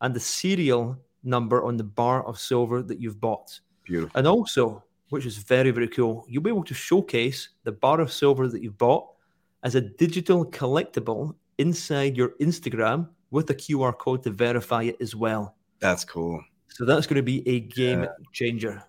[0.00, 3.60] and the serial number on the bar of silver that you've bought.
[3.84, 4.16] Beautiful.
[4.16, 8.12] And also, which is very, very cool, you'll be able to showcase the bar of
[8.12, 9.08] silver that you've bought
[9.62, 15.14] as a digital collectible inside your Instagram with a QR code to verify it as
[15.14, 15.56] well.
[15.78, 16.42] That's cool.
[16.68, 18.08] So that's going to be a game yeah.
[18.32, 18.82] changer.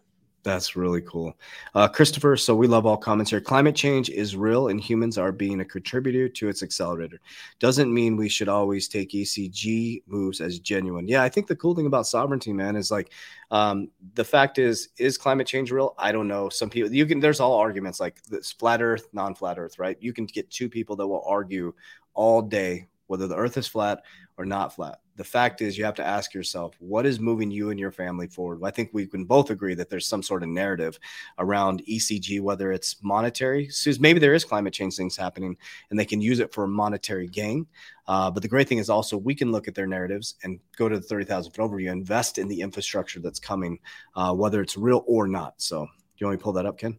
[0.44, 1.38] That's really cool.
[1.76, 3.40] Uh, Christopher, so we love all comments here.
[3.40, 7.20] Climate change is real and humans are being a contributor to its accelerator.
[7.60, 11.08] Doesn't mean we should always take ESG moves as genuine.
[11.08, 13.12] Yeah, I think the cool thing about sovereignty, man, is like
[13.52, 15.94] um, the fact is, is climate change real?
[16.00, 16.50] I don't know.
[16.50, 19.98] Some people, you can, there's all arguments like this flat earth, non flat earth, right?
[20.00, 21.74] You can get two people that will argue
[22.16, 24.04] all day whether the earth is flat
[24.38, 25.00] or not flat.
[25.18, 28.26] The fact is, you have to ask yourself, what is moving you and your family
[28.26, 28.62] forward?
[28.64, 30.98] I think we can both agree that there's some sort of narrative
[31.38, 33.68] around ESG, whether it's monetary.
[33.68, 35.58] So maybe there is climate change things happening
[35.90, 37.68] and they can use it for a monetary gain.
[38.08, 40.88] Uh, but the great thing is also we can look at their narratives and go
[40.88, 43.78] to the 30,000 foot overview, invest in the infrastructure that's coming,
[44.16, 45.56] uh, whether it's real or not.
[45.58, 46.98] So, do you want me to pull that up, Ken?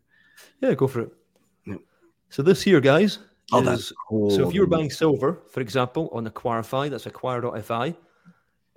[0.61, 1.13] Yeah, go for it.
[1.67, 1.77] Yeah.
[2.29, 3.19] So, this here, guys,
[3.51, 4.31] Oh, is, cool.
[4.31, 7.95] So if you're buying silver, for example, on Acquirify, that's acquire.fi,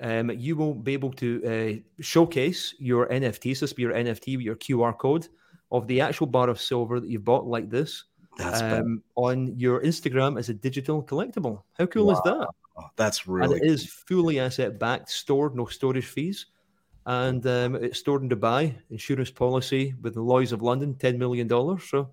[0.02, 4.38] um, you will be able to uh, showcase your NFT, so this be your NFT
[4.38, 5.28] with your QR code
[5.72, 8.04] of the actual bar of silver that you've bought like this
[8.40, 11.64] um, on your Instagram as a digital collectible.
[11.78, 12.14] How cool wow.
[12.14, 12.48] is that?
[12.98, 16.48] That's really and it is fully asset backed, stored, no storage fees.
[17.06, 21.48] And um, it's stored in Dubai, insurance policy with the Lloyd's of London, $10 million.
[21.80, 22.10] So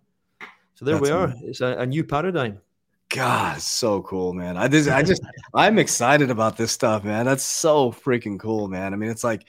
[0.82, 1.24] so there That's we are.
[1.26, 1.48] Amazing.
[1.48, 2.60] It's a, a, new paradigm.
[3.08, 4.56] God, so cool, man.
[4.56, 5.22] I just, I just,
[5.54, 7.24] I'm excited about this stuff, man.
[7.24, 8.92] That's so freaking cool, man.
[8.92, 9.46] I mean, it's like,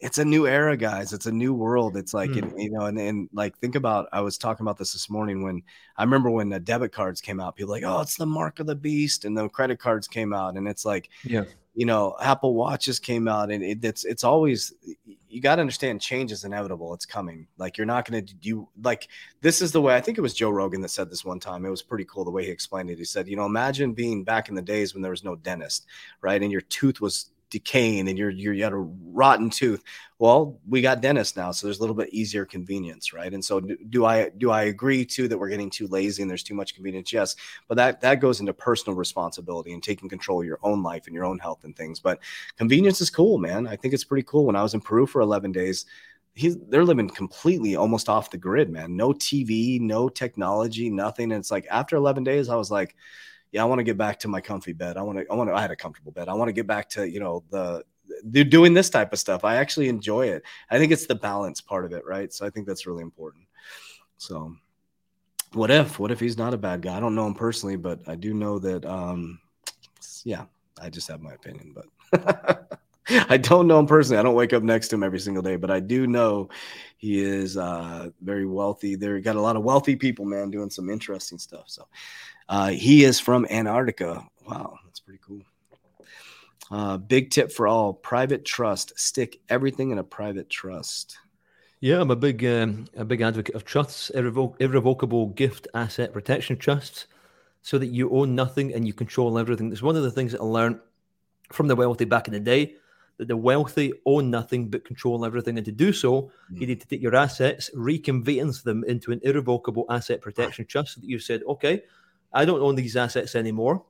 [0.00, 1.12] it's a new era, guys.
[1.12, 1.96] It's a new world.
[1.96, 2.42] It's like, mm.
[2.42, 5.42] and, you know, and, and like, think about, I was talking about this this morning
[5.42, 5.62] when
[5.98, 8.66] I remember when the debit cards came out, people like, oh, it's the mark of
[8.66, 9.26] the beast.
[9.26, 10.56] And the credit cards came out.
[10.56, 11.44] And it's like, yeah,
[11.74, 14.74] you know, Apple Watches came out, and it, it's it's always
[15.28, 16.92] you got to understand change is inevitable.
[16.92, 17.46] It's coming.
[17.56, 19.08] Like you're not going to do like
[19.40, 19.96] this is the way.
[19.96, 21.64] I think it was Joe Rogan that said this one time.
[21.64, 22.98] It was pretty cool the way he explained it.
[22.98, 25.86] He said, you know, imagine being back in the days when there was no dentist,
[26.20, 29.84] right, and your tooth was decaying and you're, you're you had a rotten tooth.
[30.18, 33.32] Well we got dentists now so there's a little bit easier convenience right?
[33.32, 36.42] And so do i do i agree too that we're getting too lazy and there's
[36.42, 37.12] too much convenience?
[37.12, 37.36] Yes
[37.68, 41.14] but that that goes into personal responsibility and taking control of your own life and
[41.14, 42.00] your own health and things.
[42.00, 42.20] But
[42.56, 43.66] convenience is cool man.
[43.66, 44.46] I think it's pretty cool.
[44.46, 45.84] When i was in peru for 11 days
[46.34, 48.96] he's they're living completely almost off the grid man.
[48.96, 51.30] No tv no technology nothing.
[51.32, 52.96] And it's like after 11 days i was like
[53.52, 54.96] yeah, I want to get back to my comfy bed.
[54.96, 56.28] I want to, I want to, I had a comfortable bed.
[56.28, 57.84] I want to get back to, you know, the,
[58.24, 59.44] they're doing this type of stuff.
[59.44, 60.42] I actually enjoy it.
[60.70, 62.32] I think it's the balance part of it, right?
[62.32, 63.44] So I think that's really important.
[64.16, 64.56] So
[65.52, 66.96] what if, what if he's not a bad guy?
[66.96, 69.38] I don't know him personally, but I do know that, um,
[70.24, 70.46] yeah,
[70.80, 72.61] I just have my opinion, but
[73.28, 74.18] I don't know him personally.
[74.18, 76.48] I don't wake up next to him every single day, but I do know
[76.96, 78.94] he is uh, very wealthy.
[78.94, 81.64] There got a lot of wealthy people, man, doing some interesting stuff.
[81.66, 81.88] So
[82.48, 84.24] uh, he is from Antarctica.
[84.46, 85.42] Wow, that's pretty cool.
[86.70, 88.98] Uh, big tip for all: private trust.
[88.98, 91.18] Stick everything in a private trust.
[91.80, 96.56] Yeah, I'm a big um, a big advocate of trusts, irrevoc- irrevocable gift asset protection
[96.56, 97.06] trusts,
[97.62, 99.68] so that you own nothing and you control everything.
[99.68, 100.78] That's one of the things that I learned
[101.50, 102.76] from the wealthy back in the day.
[103.18, 106.60] That the wealthy own nothing but control everything, and to do so, mm.
[106.60, 110.94] you need to take your assets, reconveyance them into an irrevocable asset protection trust.
[110.94, 111.82] So that you've said, okay,
[112.32, 113.84] I don't own these assets anymore.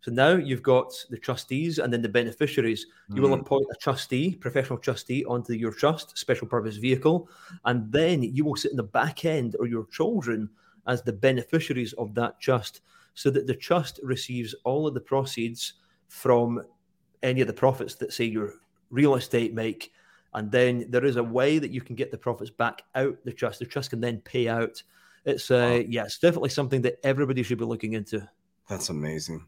[0.00, 2.86] So now you've got the trustees and then the beneficiaries.
[3.08, 7.28] You mm will appoint a trustee, professional trustee, onto your trust, special purpose vehicle,
[7.64, 10.48] and then you will sit in the back end or your children
[10.86, 12.82] as the beneficiaries of that trust,
[13.14, 15.74] so that the trust receives all of the proceeds
[16.06, 16.62] from
[17.22, 18.54] any of the profits that say your
[18.90, 19.92] real estate make.
[20.34, 23.32] And then there is a way that you can get the profits back out the
[23.32, 23.58] trust.
[23.58, 24.82] The trust can then pay out
[25.28, 28.26] it's uh, yeah, it's definitely something that everybody should be looking into.
[28.68, 29.44] That's amazing.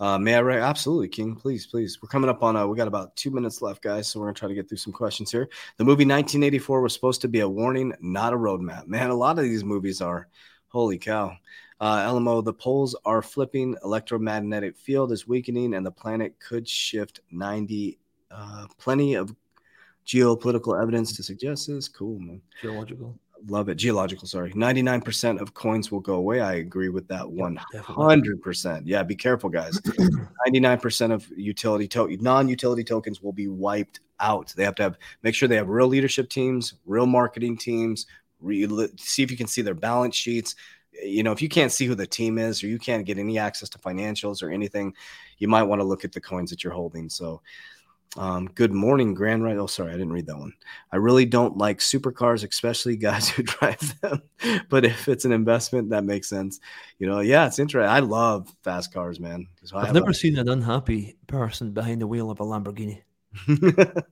[0.00, 0.60] Uh, may I write?
[0.60, 1.34] Absolutely, King.
[1.34, 2.00] Please, please.
[2.00, 2.56] We're coming up on.
[2.56, 4.08] Uh, we got about two minutes left, guys.
[4.08, 5.48] So we're gonna try to get through some questions here.
[5.76, 8.86] The movie 1984 was supposed to be a warning, not a roadmap.
[8.86, 10.28] Man, a lot of these movies are.
[10.68, 11.36] Holy cow.
[11.80, 17.20] Uh, LMO, the poles are flipping, electromagnetic field is weakening, and the planet could shift
[17.30, 17.98] 90.
[18.30, 19.34] Uh, plenty of
[20.06, 21.88] geopolitical evidence to suggest this.
[21.88, 22.42] Cool, man.
[22.60, 23.76] Geological love it.
[23.76, 24.52] Geological, sorry.
[24.52, 26.40] 99% of coins will go away.
[26.40, 28.82] I agree with that 100%.
[28.84, 29.80] Yeah, be careful, guys.
[30.48, 34.52] 99% of utility to- non-utility tokens will be wiped out.
[34.56, 38.06] They have to have make sure they have real leadership teams, real marketing teams,
[38.40, 38.66] re-
[38.96, 40.54] see if you can see their balance sheets.
[41.02, 43.38] You know, if you can't see who the team is or you can't get any
[43.38, 44.94] access to financials or anything,
[45.38, 47.08] you might want to look at the coins that you're holding.
[47.08, 47.40] So
[48.16, 49.58] Um, good morning, Grand Right.
[49.58, 50.54] Oh, sorry, I didn't read that one.
[50.90, 54.22] I really don't like supercars, especially guys who drive them.
[54.68, 56.60] but if it's an investment, that makes sense.
[56.98, 57.88] You know, yeah, it's interesting.
[57.88, 59.46] I love fast cars, man.
[59.62, 63.02] So I've never a- seen an unhappy person behind the wheel of a Lamborghini.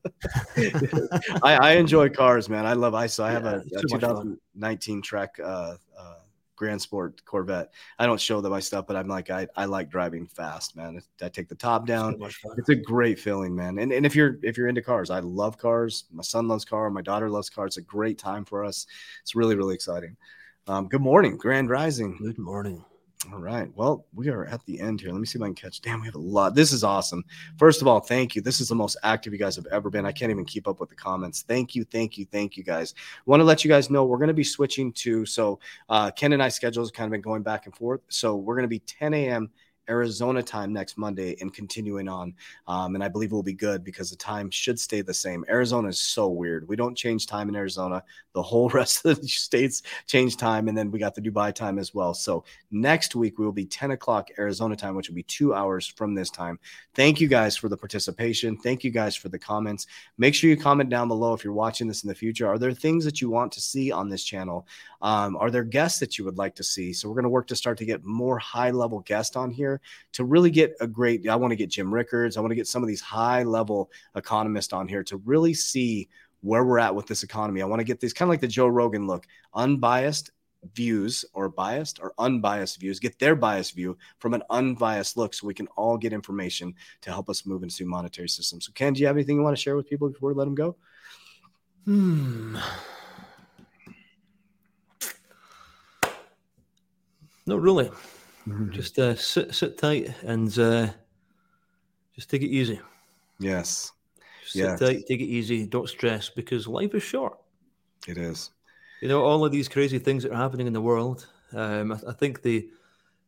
[1.42, 2.66] I, I, enjoy cars, man.
[2.66, 3.24] I love ISO.
[3.24, 6.14] I have yeah, a, a 2019 Trek uh, uh,
[6.56, 7.72] Grand Sport Corvette.
[7.98, 11.00] I don't show them my stuff, but I'm like, I, I like driving fast, man.
[11.22, 12.18] I take the top down.
[12.18, 13.78] So it's a great feeling, man.
[13.78, 16.04] And, and if you're if you're into cars, I love cars.
[16.12, 16.90] My son loves car.
[16.90, 17.76] My daughter loves cars.
[17.76, 18.86] It's a great time for us.
[19.22, 20.16] It's really really exciting.
[20.66, 22.18] Um, good morning, Grand Rising.
[22.20, 22.84] Good morning.
[23.32, 23.68] All right.
[23.74, 25.10] Well, we are at the end here.
[25.10, 25.80] Let me see if I can catch.
[25.80, 26.54] Damn, we have a lot.
[26.54, 27.24] This is awesome.
[27.58, 28.42] First of all, thank you.
[28.42, 30.06] This is the most active you guys have ever been.
[30.06, 31.42] I can't even keep up with the comments.
[31.42, 32.94] Thank you, thank you, thank you, guys.
[33.24, 35.58] Want to let you guys know we're going to be switching to so
[35.88, 38.00] uh, Ken and I schedules kind of been going back and forth.
[38.08, 39.50] So we're going to be 10 a.m.
[39.88, 42.34] Arizona time next Monday and continuing on.
[42.66, 45.44] Um, and I believe we'll be good because the time should stay the same.
[45.48, 46.68] Arizona is so weird.
[46.68, 48.02] We don't change time in Arizona.
[48.32, 50.68] The whole rest of the states change time.
[50.68, 52.14] And then we got the Dubai time as well.
[52.14, 55.86] So next week we will be 10 o'clock Arizona time, which will be two hours
[55.86, 56.58] from this time.
[56.94, 58.56] Thank you guys for the participation.
[58.56, 59.86] Thank you guys for the comments.
[60.18, 62.48] Make sure you comment down below if you're watching this in the future.
[62.48, 64.66] Are there things that you want to see on this channel?
[65.02, 66.92] Um, are there guests that you would like to see?
[66.92, 69.75] So we're going to work to start to get more high level guests on here
[70.12, 71.28] to really get a great.
[71.28, 72.36] I want to get Jim Rickards.
[72.36, 76.08] I want to get some of these high level economists on here to really see
[76.42, 77.62] where we're at with this economy.
[77.62, 80.30] I want to get these kind of like the Joe Rogan look, unbiased
[80.74, 85.46] views or biased or unbiased views, get their biased view from an unbiased look so
[85.46, 88.60] we can all get information to help us move into monetary system.
[88.60, 90.44] So, Ken, do you have anything you want to share with people before we let
[90.44, 90.76] them go?
[91.84, 92.56] Hmm.
[97.46, 97.90] Not really.
[98.46, 98.70] Mm-hmm.
[98.70, 100.88] Just uh, sit sit tight and uh,
[102.14, 102.80] just take it easy.
[103.40, 103.92] Yes.
[104.44, 104.80] Sit yes.
[104.80, 105.66] tight, take it easy.
[105.66, 107.38] Don't stress because life is short.
[108.06, 108.50] It is.
[109.02, 111.26] You know, all of these crazy things that are happening in the world.
[111.52, 112.68] Um, I, I think the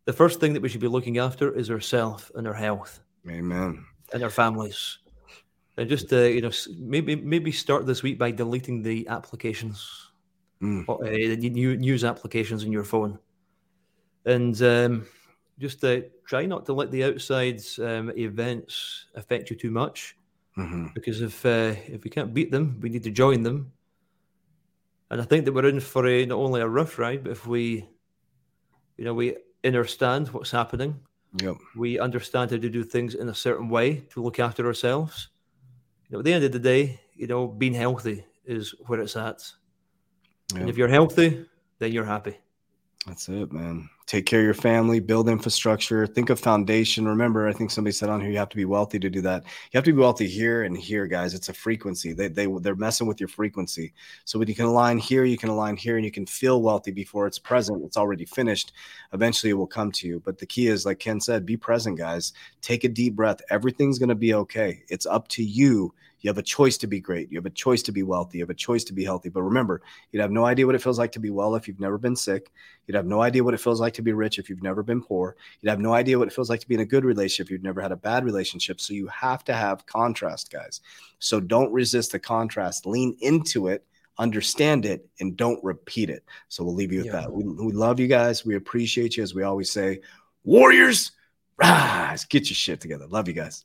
[0.04, 3.00] the first thing that we should be looking after is ourself and our health.
[3.28, 3.84] Amen.
[4.12, 4.98] And our families.
[5.76, 10.10] And just uh, you know, maybe maybe start this week by deleting the applications,
[10.62, 10.88] mm.
[10.88, 13.18] uh, the new news applications in your phone
[14.24, 15.06] and um,
[15.58, 20.16] just uh, try not to let the outside um, events affect you too much.
[20.56, 20.88] Mm-hmm.
[20.94, 23.72] Because if uh, if we can't beat them, we need to join them.
[25.10, 27.46] And I think that we're in for a, not only a rough ride, but if
[27.46, 27.88] we,
[28.96, 31.00] you know, we understand what's happening,
[31.40, 31.56] yep.
[31.76, 35.28] we understand how to do things in a certain way to look after ourselves.
[36.08, 39.16] You know, at the end of the day, you know, being healthy is where it's
[39.16, 39.50] at.
[40.52, 40.60] Yep.
[40.60, 41.46] And if you're healthy,
[41.78, 42.36] then you're happy.
[43.07, 47.07] That's it, man take care of your family, build infrastructure, think of foundation.
[47.07, 49.44] Remember, I think somebody said on here, you have to be wealthy to do that.
[49.44, 51.34] You have to be wealthy here and here, guys.
[51.34, 52.14] It's a frequency.
[52.14, 53.92] They, they, they're messing with your frequency.
[54.24, 56.90] So when you can align here, you can align here and you can feel wealthy
[56.90, 57.84] before it's present.
[57.84, 58.72] It's already finished.
[59.12, 60.22] Eventually it will come to you.
[60.24, 62.32] But the key is, like Ken said, be present, guys.
[62.62, 63.42] Take a deep breath.
[63.51, 64.84] Everything's going to be okay.
[64.88, 67.30] It's up to you you have a choice to be great.
[67.30, 68.38] You have a choice to be wealthy.
[68.38, 69.28] You have a choice to be healthy.
[69.28, 71.80] But remember, you'd have no idea what it feels like to be well if you've
[71.80, 72.50] never been sick.
[72.86, 75.02] You'd have no idea what it feels like to be rich if you've never been
[75.02, 75.36] poor.
[75.60, 77.50] You'd have no idea what it feels like to be in a good relationship if
[77.50, 78.80] you've never had a bad relationship.
[78.80, 80.80] So you have to have contrast, guys.
[81.18, 82.86] So don't resist the contrast.
[82.86, 83.84] Lean into it
[84.18, 86.24] understand it and don't repeat it.
[86.48, 87.20] So we'll leave you with yeah.
[87.20, 87.32] that.
[87.32, 88.44] We, we, love you guys.
[88.44, 89.22] We appreciate you.
[89.22, 90.00] As we always say,
[90.44, 91.12] Warriors,
[91.56, 93.06] rise, get your shit together.
[93.06, 93.64] Love you guys.